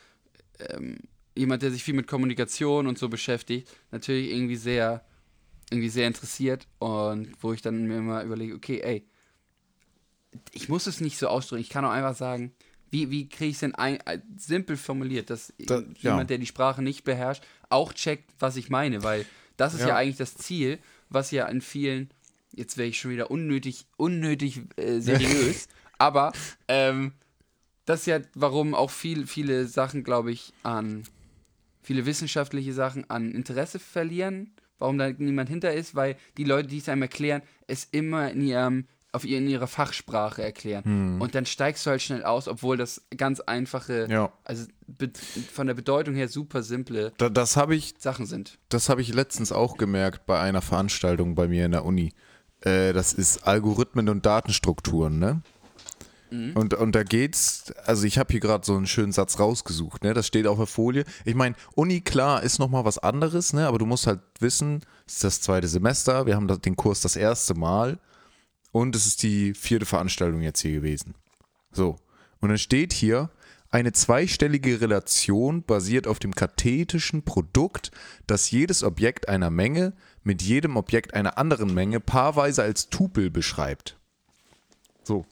[0.59, 0.97] ähm,
[1.35, 5.03] jemand, der sich viel mit Kommunikation und so beschäftigt, natürlich irgendwie sehr,
[5.69, 9.05] irgendwie sehr interessiert und wo ich dann mir immer überlege, okay, ey,
[10.53, 11.61] ich muss es nicht so ausdrücken.
[11.61, 12.53] Ich kann auch einfach sagen,
[12.89, 16.23] wie, wie kriege ich es denn ein, äh, simpel formuliert, dass Da- jemand, ja.
[16.23, 19.25] der die Sprache nicht beherrscht, auch checkt, was ich meine, weil
[19.57, 19.95] das ist ja, Ja.
[19.97, 22.09] eigentlich das Ziel, was ja in vielen,
[22.53, 25.67] jetzt wäre ich schon wieder unnötig, unnötig äh, seriös,
[25.97, 26.33] aber
[26.67, 27.13] ähm,
[27.85, 31.03] das ist ja, warum auch viel, viele Sachen, glaube ich, an
[31.81, 36.77] viele wissenschaftliche Sachen an Interesse verlieren, warum da niemand hinter ist, weil die Leute, die
[36.77, 41.19] es einem erklären, es immer in ihrem auf ihr, in ihrer Fachsprache erklären.
[41.21, 44.31] Und dann steigst du halt schnell aus, obwohl das ganz einfache, Ja.
[44.45, 44.65] also
[45.53, 48.57] von der Bedeutung her super simple Da, das habe ich Sachen sind.
[48.69, 52.13] Das habe ich letztens auch gemerkt bei einer Veranstaltung bei mir in der Uni.
[52.61, 55.41] Äh, das ist Algorithmen und Datenstrukturen, ne?
[56.55, 60.13] Und, und da geht's, also ich habe hier gerade so einen schönen Satz rausgesucht, ne?
[60.13, 61.03] Das steht auf der Folie.
[61.25, 63.67] Ich meine, Uni, klar, ist nochmal was anderes, ne?
[63.67, 67.17] Aber du musst halt wissen, es ist das zweite Semester, wir haben den Kurs das
[67.17, 67.99] erste Mal
[68.71, 71.15] und es ist die vierte Veranstaltung jetzt hier gewesen.
[71.71, 71.97] So.
[72.39, 73.29] Und dann steht hier,
[73.69, 77.91] eine zweistellige Relation basiert auf dem kathetischen Produkt,
[78.27, 83.97] das jedes Objekt einer Menge mit jedem Objekt einer anderen Menge paarweise als Tupel beschreibt.
[85.03, 85.25] So.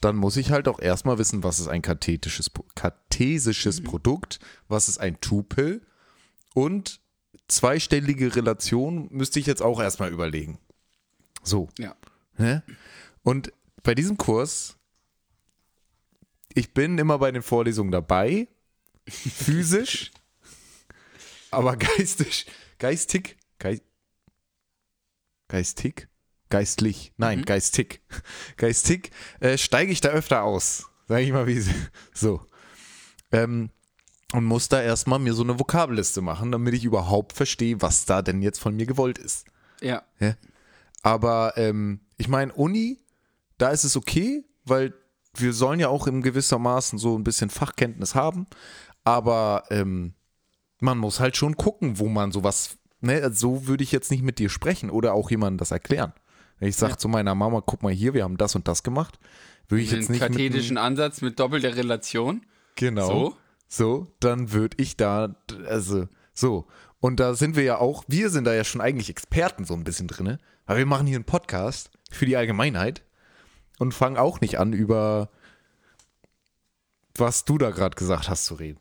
[0.00, 4.38] Dann muss ich halt auch erstmal wissen, was ist ein kathetisches, kartesisches Produkt,
[4.68, 5.82] was ist ein Tupel
[6.54, 7.00] und
[7.48, 10.58] zweistellige Relation müsste ich jetzt auch erstmal überlegen.
[11.42, 11.68] So.
[11.78, 11.96] Ja.
[12.38, 12.62] Ne?
[13.22, 14.76] Und bei diesem Kurs,
[16.54, 18.48] ich bin immer bei den Vorlesungen dabei,
[19.06, 20.10] physisch,
[21.50, 22.46] aber geistig,
[22.78, 23.82] geistig, geist,
[25.48, 26.08] geistig,
[26.50, 28.00] geistlich, nein, geistig,
[28.56, 31.62] geistig, äh, steige ich da öfter aus, sage ich mal wie
[32.12, 32.40] so.
[33.32, 33.70] Ähm,
[34.32, 38.20] und muss da erstmal mir so eine Vokabelliste machen, damit ich überhaupt verstehe, was da
[38.20, 39.46] denn jetzt von mir gewollt ist.
[39.80, 40.02] Ja.
[40.20, 40.36] Ja.
[41.02, 42.98] Aber ähm, ich meine, Uni,
[43.56, 44.92] da ist es okay, weil
[45.34, 48.46] wir sollen ja auch in gewissermaßen so ein bisschen Fachkenntnis haben.
[49.04, 50.14] Aber ähm,
[50.80, 54.22] man muss halt schon gucken, wo man sowas, ne, also so würde ich jetzt nicht
[54.22, 56.12] mit dir sprechen oder auch jemandem das erklären.
[56.58, 56.98] Wenn ich sage Ja.
[56.98, 59.18] zu meiner Mama, guck mal hier, wir haben das und das gemacht,
[59.68, 62.44] würde ich jetzt Den nicht mit kathetischen Ansatz mit doppelter Relation.
[62.74, 63.06] Genau.
[63.06, 63.36] So?
[63.70, 66.66] So, dann würde ich da, also, so.
[67.00, 69.84] Und da sind wir ja auch, wir sind da ja schon eigentlich Experten so ein
[69.84, 73.02] bisschen drin, weil wir machen hier einen Podcast für die Allgemeinheit
[73.78, 75.30] und fangen auch nicht an, über
[77.14, 78.80] was du da gerade gesagt hast zu reden.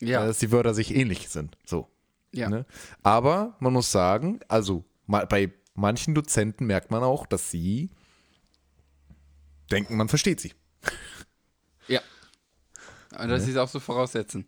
[0.00, 0.24] Ja.
[0.26, 1.56] Dass die Wörter sich ähnlich sind.
[1.64, 1.88] So.
[2.32, 2.48] ja.
[2.48, 2.66] Ne?
[3.02, 7.90] Aber man muss sagen, also bei manchen Dozenten merkt man auch, dass sie
[9.70, 10.54] denken, man versteht sie.
[11.86, 12.00] ja.
[13.18, 14.46] Und dass sie es auch so voraussetzen.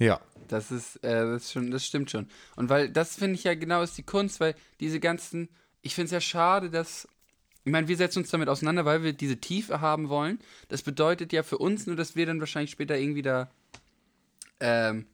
[0.00, 0.20] Ja.
[0.48, 2.26] Das ist, äh, das ist schon, das stimmt schon.
[2.56, 5.48] Und weil das finde ich ja genau ist die Kunst, weil diese ganzen,
[5.82, 7.06] ich finde es ja schade, dass,
[7.64, 10.40] ich meine, wir setzen uns damit auseinander, weil wir diese Tiefe haben wollen.
[10.68, 13.50] Das bedeutet ja für uns nur, dass wir dann wahrscheinlich später irgendwie da
[14.58, 15.06] ähm,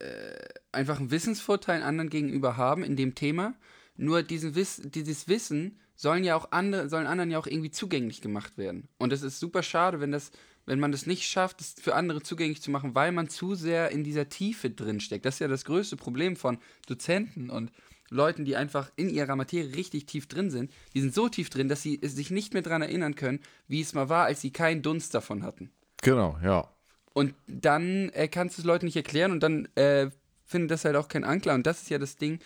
[0.00, 0.34] äh,
[0.72, 3.54] einfach einen Wissensvorteil anderen gegenüber haben in dem Thema.
[3.96, 8.20] Nur diesen Wiss, dieses Wissen sollen ja auch andere, sollen anderen ja auch irgendwie zugänglich
[8.20, 8.88] gemacht werden.
[8.98, 10.32] Und es ist super schade, wenn das,
[10.66, 13.90] wenn man das nicht schafft, es für andere zugänglich zu machen, weil man zu sehr
[13.90, 15.24] in dieser Tiefe drin steckt.
[15.24, 17.70] Das ist ja das größte Problem von Dozenten und
[18.10, 20.70] Leuten, die einfach in ihrer Materie richtig tief drin sind.
[20.94, 23.80] Die sind so tief drin, dass sie es sich nicht mehr daran erinnern können, wie
[23.80, 25.70] es mal war, als sie keinen Dunst davon hatten.
[26.02, 26.68] Genau, ja.
[27.12, 30.10] Und dann äh, kannst du es Leuten nicht erklären und dann äh,
[30.44, 31.56] findet das halt auch kein Anklang.
[31.56, 32.40] Und das ist ja das Ding.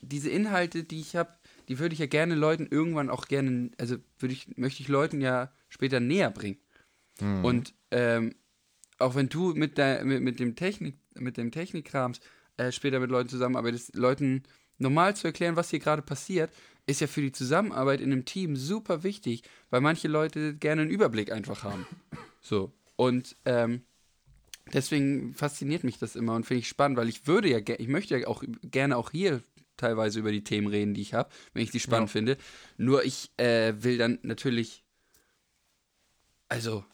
[0.00, 1.30] Diese Inhalte, die ich habe,
[1.68, 5.20] die würde ich ja gerne Leuten irgendwann auch gerne, also würde ich, möchte ich Leuten
[5.20, 6.58] ja später näher bringen.
[7.20, 8.34] Und ähm,
[8.98, 12.20] auch wenn du mit, der, mit, mit dem Technik, mit dem Technikkrams
[12.56, 14.42] äh, später mit Leuten zusammenarbeitest, Leuten
[14.78, 16.50] normal zu erklären, was hier gerade passiert,
[16.86, 20.90] ist ja für die Zusammenarbeit in einem Team super wichtig, weil manche Leute gerne einen
[20.90, 21.86] Überblick einfach haben.
[22.42, 22.72] So.
[22.96, 23.82] Und ähm,
[24.72, 28.16] deswegen fasziniert mich das immer und finde ich spannend, weil ich würde ja, ich möchte
[28.18, 29.42] ja auch gerne auch hier
[29.76, 32.12] teilweise über die Themen reden, die ich habe, wenn ich die spannend Ja.
[32.12, 32.36] finde.
[32.78, 34.84] Nur ich äh, will dann natürlich,
[36.48, 36.84] also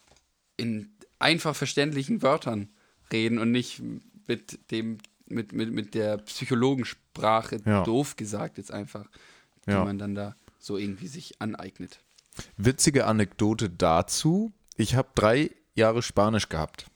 [0.56, 2.68] in einfach verständlichen Wörtern
[3.12, 3.82] reden und nicht
[4.26, 7.82] mit dem, mit, mit, mit der Psychologensprache, Ja.
[7.84, 9.06] doof gesagt jetzt einfach,
[9.66, 9.84] die Ja.
[9.84, 12.00] man dann da so irgendwie sich aneignet.
[12.56, 14.52] Witzige Anekdote dazu.
[14.76, 16.86] Ich habe drei Jahre Spanisch gehabt.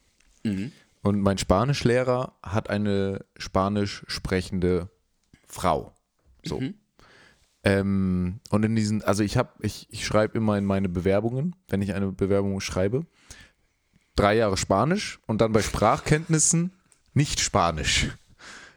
[0.45, 0.73] Mhm.
[1.03, 4.91] Und mein Spanischlehrer hat eine spanisch sprechende
[5.47, 5.95] Frau.
[6.45, 6.61] So.
[6.61, 6.75] Mhm.
[7.63, 11.83] Ähm, und in diesen, also ich habe, ich, ich schreibe immer in meine Bewerbungen, wenn
[11.83, 13.05] ich eine Bewerbung schreibe,
[14.21, 16.73] drei Jahre Spanisch und dann bei Sprachkenntnissen
[17.15, 18.09] nicht Spanisch.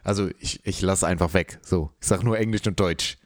[0.03, 1.59] Also ich, ich lasse einfach weg.
[1.61, 3.17] So, ich sage nur Englisch und Deutsch.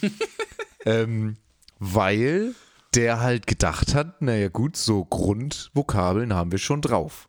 [0.84, 1.36] ähm,
[1.78, 2.54] weil
[2.94, 7.28] der halt gedacht hat, naja gut, so Grundvokabeln haben wir schon drauf.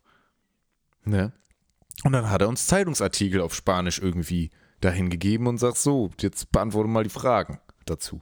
[1.04, 1.32] Ne?
[2.04, 4.52] Und dann hat er uns Zeitungsartikel auf Spanisch irgendwie
[4.82, 8.22] dahin gegeben und sagt so, jetzt beantworte mal die Fragen dazu.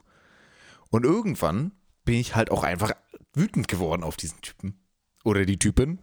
[0.89, 1.72] Und irgendwann
[2.04, 2.91] bin ich halt auch einfach
[3.34, 4.80] wütend geworden auf diesen Typen.
[5.24, 5.99] Oder die Typin.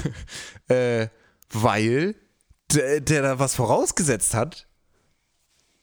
[0.68, 1.08] äh,
[1.50, 2.14] weil
[2.72, 4.66] der, der da was vorausgesetzt hat,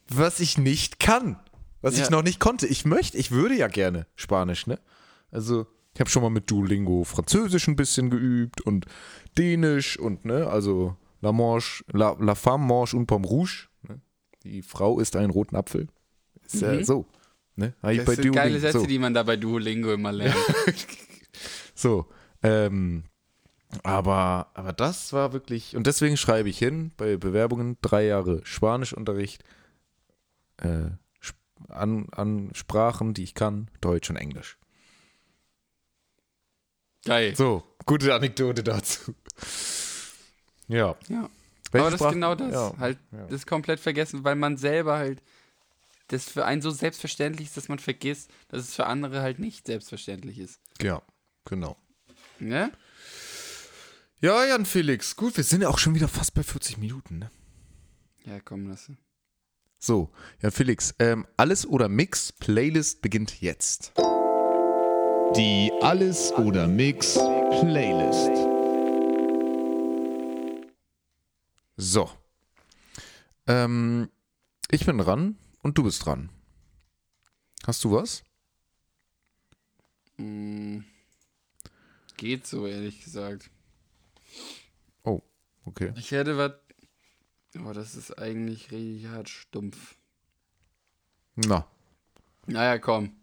[0.08, 1.40] was ich nicht kann.
[1.82, 2.04] Was Ja.
[2.04, 2.68] ich noch nicht konnte.
[2.68, 4.80] Ich möchte, ich würde ja gerne Spanisch, ne?
[5.32, 8.86] Also, ich habe schon mal mit Duolingo Französisch ein bisschen geübt und
[9.38, 13.70] Dänisch und, ne, also La Manche, La, la femme mange un pomme rouge.
[13.88, 14.02] Ne?
[14.44, 15.88] Die Frau isst einen roten Apfel.
[16.46, 16.84] Ist ja Mhm.
[16.84, 17.06] so.
[17.56, 17.74] Ne?
[17.82, 18.60] Das sind geile Duolingo.
[18.60, 18.86] Sätze, so.
[18.86, 20.36] die man da bei Duolingo immer lernt.
[21.76, 22.08] So,
[22.44, 23.04] ähm,
[23.84, 29.44] aber, aber das war wirklich, und deswegen schreibe ich hin, bei Bewerbungen drei Jahre Spanischunterricht,
[30.58, 30.90] äh,
[31.68, 34.58] an, an Sprachen, die ich kann, Deutsch und Englisch.
[37.06, 37.36] Geil.
[37.36, 39.14] So, gute Anekdote dazu.
[40.68, 40.96] Ja.
[41.08, 41.30] Ja.
[41.72, 42.52] Welche Aber das ist Sprachen- genau das.
[42.54, 42.74] Ja.
[42.78, 43.24] Halt, ja.
[43.24, 45.22] das ist komplett vergessen, weil man selber halt
[46.08, 49.68] das für einen so selbstverständlich ist, dass man vergisst, dass es für andere halt nicht
[49.68, 50.60] selbstverständlich ist.
[50.82, 51.02] ja,
[51.46, 51.78] genau.
[52.40, 52.72] Ne?
[54.22, 57.32] Ja, Jan Felix, gut, wir sind ja auch schon wieder fast bei 40 Minuten, ne?
[58.26, 58.92] Ja, komm, lass.
[59.78, 60.10] So,
[60.42, 63.94] Jan Felix, ähm, alles oder Mix Playlist beginnt jetzt.
[65.36, 68.32] Die Alles oder Mix Playlist.
[71.78, 72.10] So.
[73.48, 74.10] Ähm,
[74.70, 76.30] ich bin dran und du bist dran.
[77.66, 78.24] Hast du was?
[80.18, 80.80] Mm,
[82.20, 83.50] geht so, ehrlich gesagt.
[85.04, 85.22] Oh,
[85.66, 85.94] okay.
[85.98, 86.52] Ich hätte was.
[87.56, 89.96] Aber das ist eigentlich richtig hart stumpf.
[91.36, 91.66] Na,
[92.46, 93.16] Naja, komm.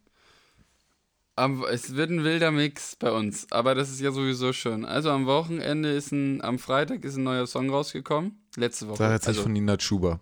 [1.36, 4.86] Am, es wird ein wilder Mix bei uns, aber das ist ja sowieso schon.
[4.86, 8.40] Also am Wochenende ist ein, am Freitag ist ein neuer Song rausgekommen.
[8.56, 8.96] Letzte Woche.
[8.98, 10.20] sag jetzt nicht also, von Nina Chuba.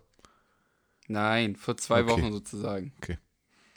[1.06, 2.10] nein, vor zwei Okay.
[2.10, 2.92] Wochen sozusagen.
[2.98, 3.18] Okay.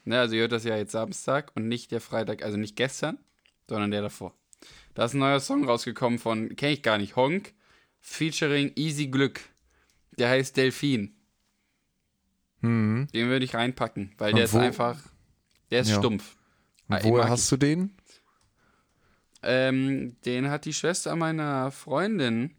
[0.03, 3.19] Ne, also ihr hört das ja jetzt Samstag und nicht der Freitag, also nicht gestern,
[3.69, 4.33] sondern der davor.
[4.93, 7.53] Da ist ein neuer Song rausgekommen von, kenne ich gar nicht, Honk,
[8.01, 9.41] featuring Easy Glück.
[10.17, 11.15] Der heißt Delfin.
[12.61, 13.07] Mhm.
[13.13, 14.97] Den würde ich reinpacken, weil Und der ist wo- einfach,
[15.69, 15.97] der ist Ja.
[15.97, 16.35] stumpf.
[16.87, 17.95] Und Ah, woher hast du den?
[19.43, 22.55] Ähm, den hat die Schwester meiner Freundin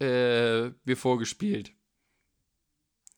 [0.00, 1.72] äh, mir vorgespielt.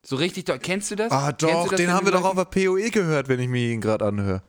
[0.03, 1.13] So richtig, kennst du das?
[1.13, 3.49] Ah, Kennst du doch, das, den haben wir doch auf der PoE gehört, wenn ich
[3.49, 4.43] mir ihn gerade anhöre.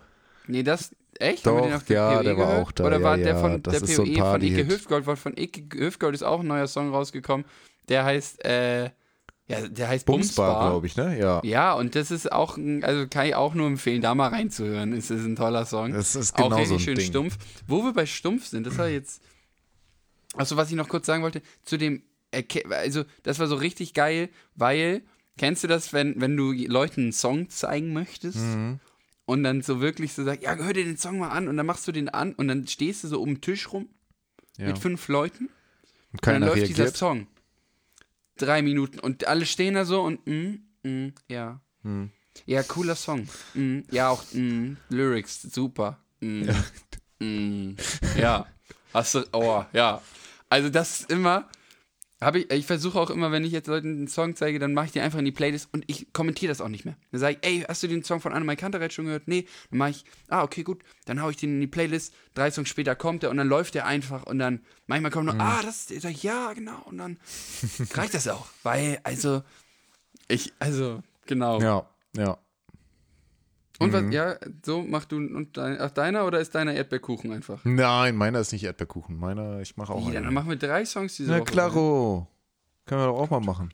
[0.47, 1.45] Nee, das, echt?
[1.45, 2.68] Haben wir Doch, den auf der ja, PoE der war gehört?
[2.68, 4.41] auch da, Oder ja, war der von der ist so PoE von.
[4.41, 5.07] Icke Hüftgold?
[5.07, 7.45] Weil von Icke Hüftgold ist auch ein neuer Song rausgekommen.
[7.89, 8.86] Der heißt, äh,
[9.47, 10.70] ja, der heißt Bumsbar, Bumsbar.
[10.72, 11.20] glaube ich, ne?
[11.20, 11.39] Ja.
[11.43, 14.91] Ja, und das ist auch, also kann ich auch nur empfehlen, da mal reinzuhören.
[14.93, 15.93] Es ist ein toller Song.
[15.93, 17.07] Das ist auch genau richtig so ein schön Ding.
[17.07, 17.38] stumpf.
[17.68, 19.22] Wo wir bei stumpf sind, das war jetzt.
[20.36, 22.01] Achso, was ich noch kurz sagen wollte, zu dem,
[22.72, 25.01] also das war so richtig geil, weil,
[25.38, 28.80] kennst du das, wenn, wenn du Leuten einen Song zeigen möchtest Mhm.
[29.26, 31.65] Und dann so wirklich so sagst, ja, hör dir den Song mal an und dann
[31.65, 33.89] machst du den an und dann stehst du so um den Tisch rum
[34.57, 34.67] ja.
[34.67, 35.49] mit fünf Leuten
[36.11, 36.97] Und und dann läuft dieser reagiert.
[36.97, 37.28] Song.
[38.38, 41.61] Drei Minuten und alle stehen da so und, mm, mm, ja.
[41.84, 42.11] Hm.
[42.45, 43.30] Ja, cooler Song.
[43.53, 45.99] Mm, ja, auch mm, Lyrics, super.
[46.19, 46.49] Mm,
[47.19, 47.76] mm,
[48.17, 48.45] ja.
[48.93, 50.01] Hast du, oh, ja.
[50.49, 51.49] Also das ist immer,
[52.22, 54.86] habe ich, ich versuche auch immer, wenn ich jetzt Leuten einen Song zeige, dann mache
[54.88, 56.95] ich den einfach in die Playlist und ich kommentiere das auch nicht mehr.
[57.11, 59.28] Dann sage ich, ey, hast du den Song von Annemai Kantereit schon gehört?
[59.28, 59.45] Nee.
[59.70, 60.82] Dann mache ich, ah, okay, gut.
[61.05, 62.13] Dann haue ich den in die Playlist.
[62.34, 65.39] Drei Songs später kommt er und dann läuft der einfach und dann manchmal kommt nur,
[65.39, 66.82] ah, das ist, ich, ja, genau.
[66.86, 67.18] Und dann
[67.91, 68.47] reicht das auch.
[68.63, 69.43] Weil, also,
[70.30, 71.59] ich, also, genau.
[71.61, 72.38] Ja, ja.
[73.80, 73.93] Und Mhm.
[74.07, 77.59] was, ja, so mach du und dein, ach, deiner oder ist deiner Erdbeerkuchen einfach?
[77.65, 79.17] Nein, meiner ist nicht Erdbeerkuchen.
[79.17, 80.34] Meiner, ich mache auch dann einen.
[80.34, 81.51] machen wir drei Songs diese Na Woche.
[81.51, 82.28] klaro.
[82.86, 83.71] Können wir doch auch mal machen.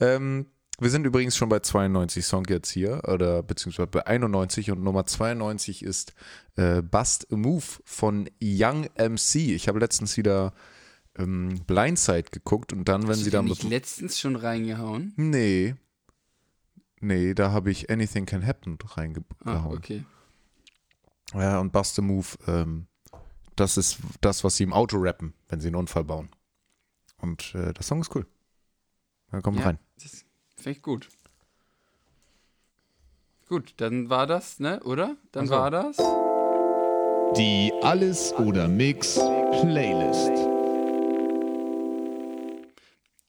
[0.00, 0.46] Ähm,
[0.80, 5.04] wir sind übrigens schon bei 92 Song jetzt hier, oder beziehungsweise bei 91 und Nummer
[5.06, 6.12] 92 ist
[6.56, 9.34] äh, Bust a Move von Young MC.
[9.36, 10.52] Ich habe letztens wieder
[11.18, 13.54] ähm, Blindside geguckt und dann, wenn Hast sie du dann mit.
[13.54, 15.12] nicht letztens schon reingehauen?
[15.16, 15.74] Nee.
[17.00, 19.26] Nee, da habe ich Anything Can Happen reingehauen.
[19.44, 20.04] Ah, okay.
[21.34, 22.86] Ja, und Bust a Move, ähm,
[23.56, 26.30] das ist das, was sie im Auto rappen, wenn sie einen Unfall bauen.
[27.18, 28.26] Und äh, der Song ist cool.
[29.30, 29.66] Da kommen wir Ja.
[29.68, 29.78] rein.
[30.02, 30.24] Das
[30.56, 31.08] finde ich gut.
[33.48, 35.16] Gut, dann war das, ne, oder?
[35.32, 35.54] Dann Ach so.
[35.54, 35.96] war das.
[37.36, 39.14] Die Alles oder Mix
[39.60, 40.30] Playlist.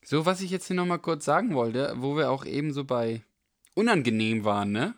[0.05, 3.21] So, was ich jetzt hier nochmal kurz sagen wollte, wo wir auch eben so bei
[3.79, 4.95] unangenehm waren, ne?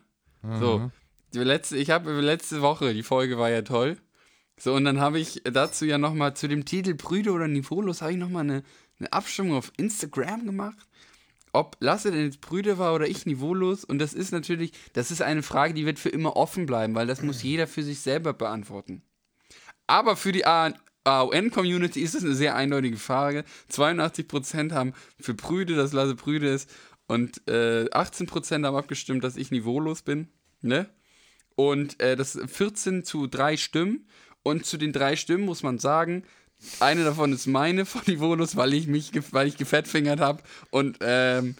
[0.58, 0.90] So,
[1.34, 3.96] die letzte, ich habe letzte Woche, die Folge war ja toll.
[4.58, 8.12] So, und dann habe ich dazu ja nochmal zu dem Titel Brüder oder Niveaulos, habe
[8.12, 8.62] ich nochmal eine,
[8.98, 10.76] eine Abstimmung auf Instagram gemacht.
[11.52, 13.84] Ob Lasse denn jetzt Brüder war oder ich niveaulos.
[13.84, 17.06] Und das ist natürlich, das ist eine Frage, die wird für immer offen bleiben, weil
[17.06, 19.02] das muss jeder für sich selber beantworten.
[19.86, 23.44] Aber für die AON-Community ist es eine sehr eindeutige Frage.
[23.70, 26.70] 82% haben für Brüde, dass Lasse Brüde ist.
[27.12, 30.28] Und äh, 18% haben abgestimmt, dass ich niveaulos bin.
[30.62, 30.88] Ne?
[31.56, 34.06] Und äh, das 14 zu 3 Stimmen.
[34.42, 36.24] Und zu den drei Stimmen muss man sagen,
[36.80, 41.54] eine davon ist meine von Niveaulos, weil ich mich, weil ich gefettfingert habe und ähm,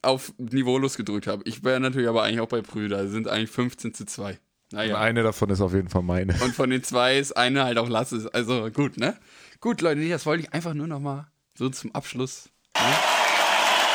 [0.00, 1.42] auf Niveaulos gedrückt habe.
[1.44, 2.96] Ich wäre natürlich aber eigentlich auch bei Brüder.
[2.96, 4.38] Also sind eigentlich 15 zu 2.
[4.72, 4.94] Naja.
[4.94, 6.32] Und eine davon ist auf jeden Fall meine.
[6.42, 8.30] Und von den zwei ist eine halt auch Lasse.
[8.32, 9.14] Also gut, ne?
[9.60, 12.48] Gut, Leute, das wollte ich einfach nur noch mal so zum Abschluss.
[12.74, 13.11] Ne?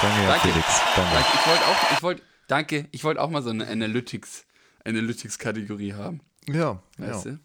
[0.02, 0.48] Danke, Herr Danke.
[0.50, 0.68] Felix.
[0.96, 1.12] Danke.
[1.14, 1.30] Danke.
[1.34, 4.46] Ich wollte auch, ich wollte, danke, ich wollte auch mal so eine Analytics,
[4.86, 6.22] Analytics-Kategorie haben.
[6.48, 7.32] Ja, Weißt ja.
[7.34, 7.40] du?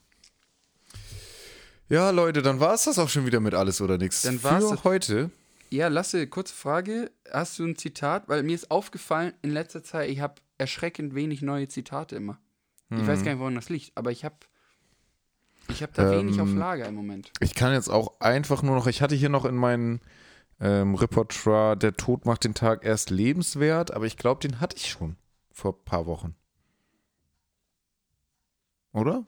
[1.88, 4.22] ja, Leute, dann war es das auch schon wieder mit alles oder nichts.
[4.22, 5.30] Dann war's Für heute.
[5.70, 7.10] Ja, Lasse, kurze Frage.
[7.32, 8.28] Hast du ein Zitat?
[8.28, 12.38] Weil mir ist aufgefallen, in letzter Zeit, ich habe erschreckend wenig neue Zitate immer.
[12.90, 14.36] Ich weiß gar nicht, woran das liegt, aber ich habe
[15.68, 17.32] ich hab da wenig auf Ähm, Lager im Moment.
[17.40, 20.00] Ich kann jetzt auch einfach nur noch, ich hatte hier noch in meinem
[20.60, 24.88] ähm, Repertoire, der Tod macht den Tag erst lebenswert, aber ich glaube, den hatte ich
[24.90, 25.16] schon
[25.50, 26.34] vor ein paar Wochen.
[28.92, 29.26] Oder?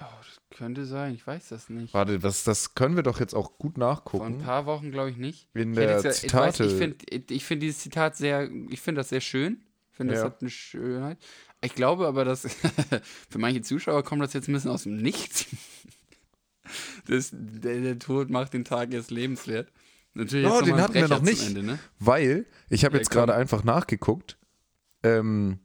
[0.00, 1.92] Oh, das könnte sein, ich weiß das nicht.
[1.92, 4.38] Warte, das, das können wir doch jetzt auch gut Vor ein nachgucken.
[4.38, 5.48] paar Wochen glaube ich nicht.
[5.54, 6.64] In Ich der ich Zitate.
[6.64, 9.64] Ich finde ich find dieses Zitat sehr, ich finde das sehr schön.
[9.90, 10.26] Ich finde, das Ja.
[10.26, 11.18] hat eine Schönheit.
[11.62, 12.42] Ich glaube aber, dass
[13.28, 15.46] für manche Zuschauer kommt das jetzt ein bisschen aus dem Nichts.
[17.06, 19.72] Das, der, der Tod macht den Tag erst lebenswert.
[20.14, 21.46] Natürlich Oh, den hatten wir noch nicht.
[21.46, 21.78] Ende, ne?
[21.98, 24.36] Weil, ich habe Ja, jetzt gerade einfach nachgeguckt,
[25.02, 25.60] ähm,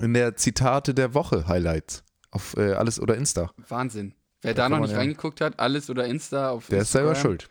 [0.00, 3.50] in der Zitate der Woche Highlights auf äh, alles oder Insta.
[3.68, 4.14] Wahnsinn.
[4.42, 7.14] Wer Da da, noch nicht ja- reingeguckt hat, alles oder Insta auf Der ist Instagram,
[7.14, 7.50] selber schuld.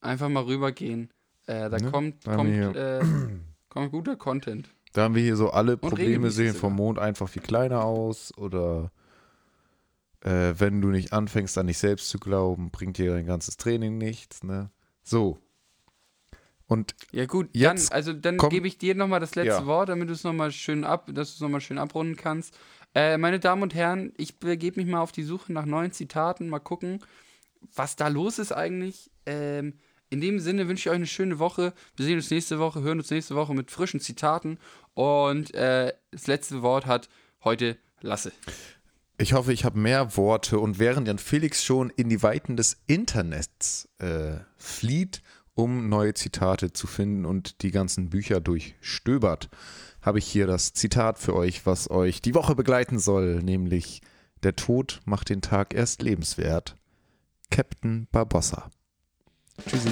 [0.00, 1.10] Einfach mal rübergehen.
[1.46, 1.90] Äh, da Ne?
[1.90, 3.00] kommt, Da kommt, äh,
[3.68, 4.68] kommt guter Content.
[4.92, 8.92] Da haben wir hier so alle Probleme sehen vom Mond einfach viel kleiner aus oder
[10.20, 13.98] äh, wenn du nicht anfängst an dich selbst zu glauben, bringt dir dein ganzes Training
[13.98, 14.70] nichts, ne?
[15.02, 15.38] So.
[16.74, 19.66] Und Ja gut, dann, also dann gebe ich dir nochmal das letzte Ja.
[19.66, 22.58] Wort, damit du es nochmal schön ab, dass du es nochmal schön abrunden kannst.
[22.94, 26.48] Äh, meine Damen und Herren, ich begebe mich mal auf die Suche nach neuen Zitaten,
[26.48, 27.00] mal gucken,
[27.74, 29.10] was da los ist eigentlich.
[29.26, 29.74] Ähm,
[30.10, 31.72] in dem Sinne wünsche ich euch eine schöne Woche.
[31.96, 34.58] Wir sehen uns nächste Woche, hören uns nächste Woche mit frischen Zitaten.
[34.94, 37.08] Und äh, das letzte Wort hat
[37.42, 38.32] heute Lasse.
[39.18, 42.76] ich hoffe, ich habe mehr Worte und während Jan Felix schon in die Weiten des
[42.86, 45.22] Internets äh, flieht,
[45.54, 49.48] um neue Zitate zu finden und die ganzen Bücher durchstöbert,
[50.02, 54.02] habe ich hier das Zitat für euch, was euch die Woche begleiten soll, nämlich
[54.42, 56.76] Der Tod macht den Tag erst lebenswert.
[57.50, 58.70] Captain Barbossa.
[59.66, 59.90] Tschüssi.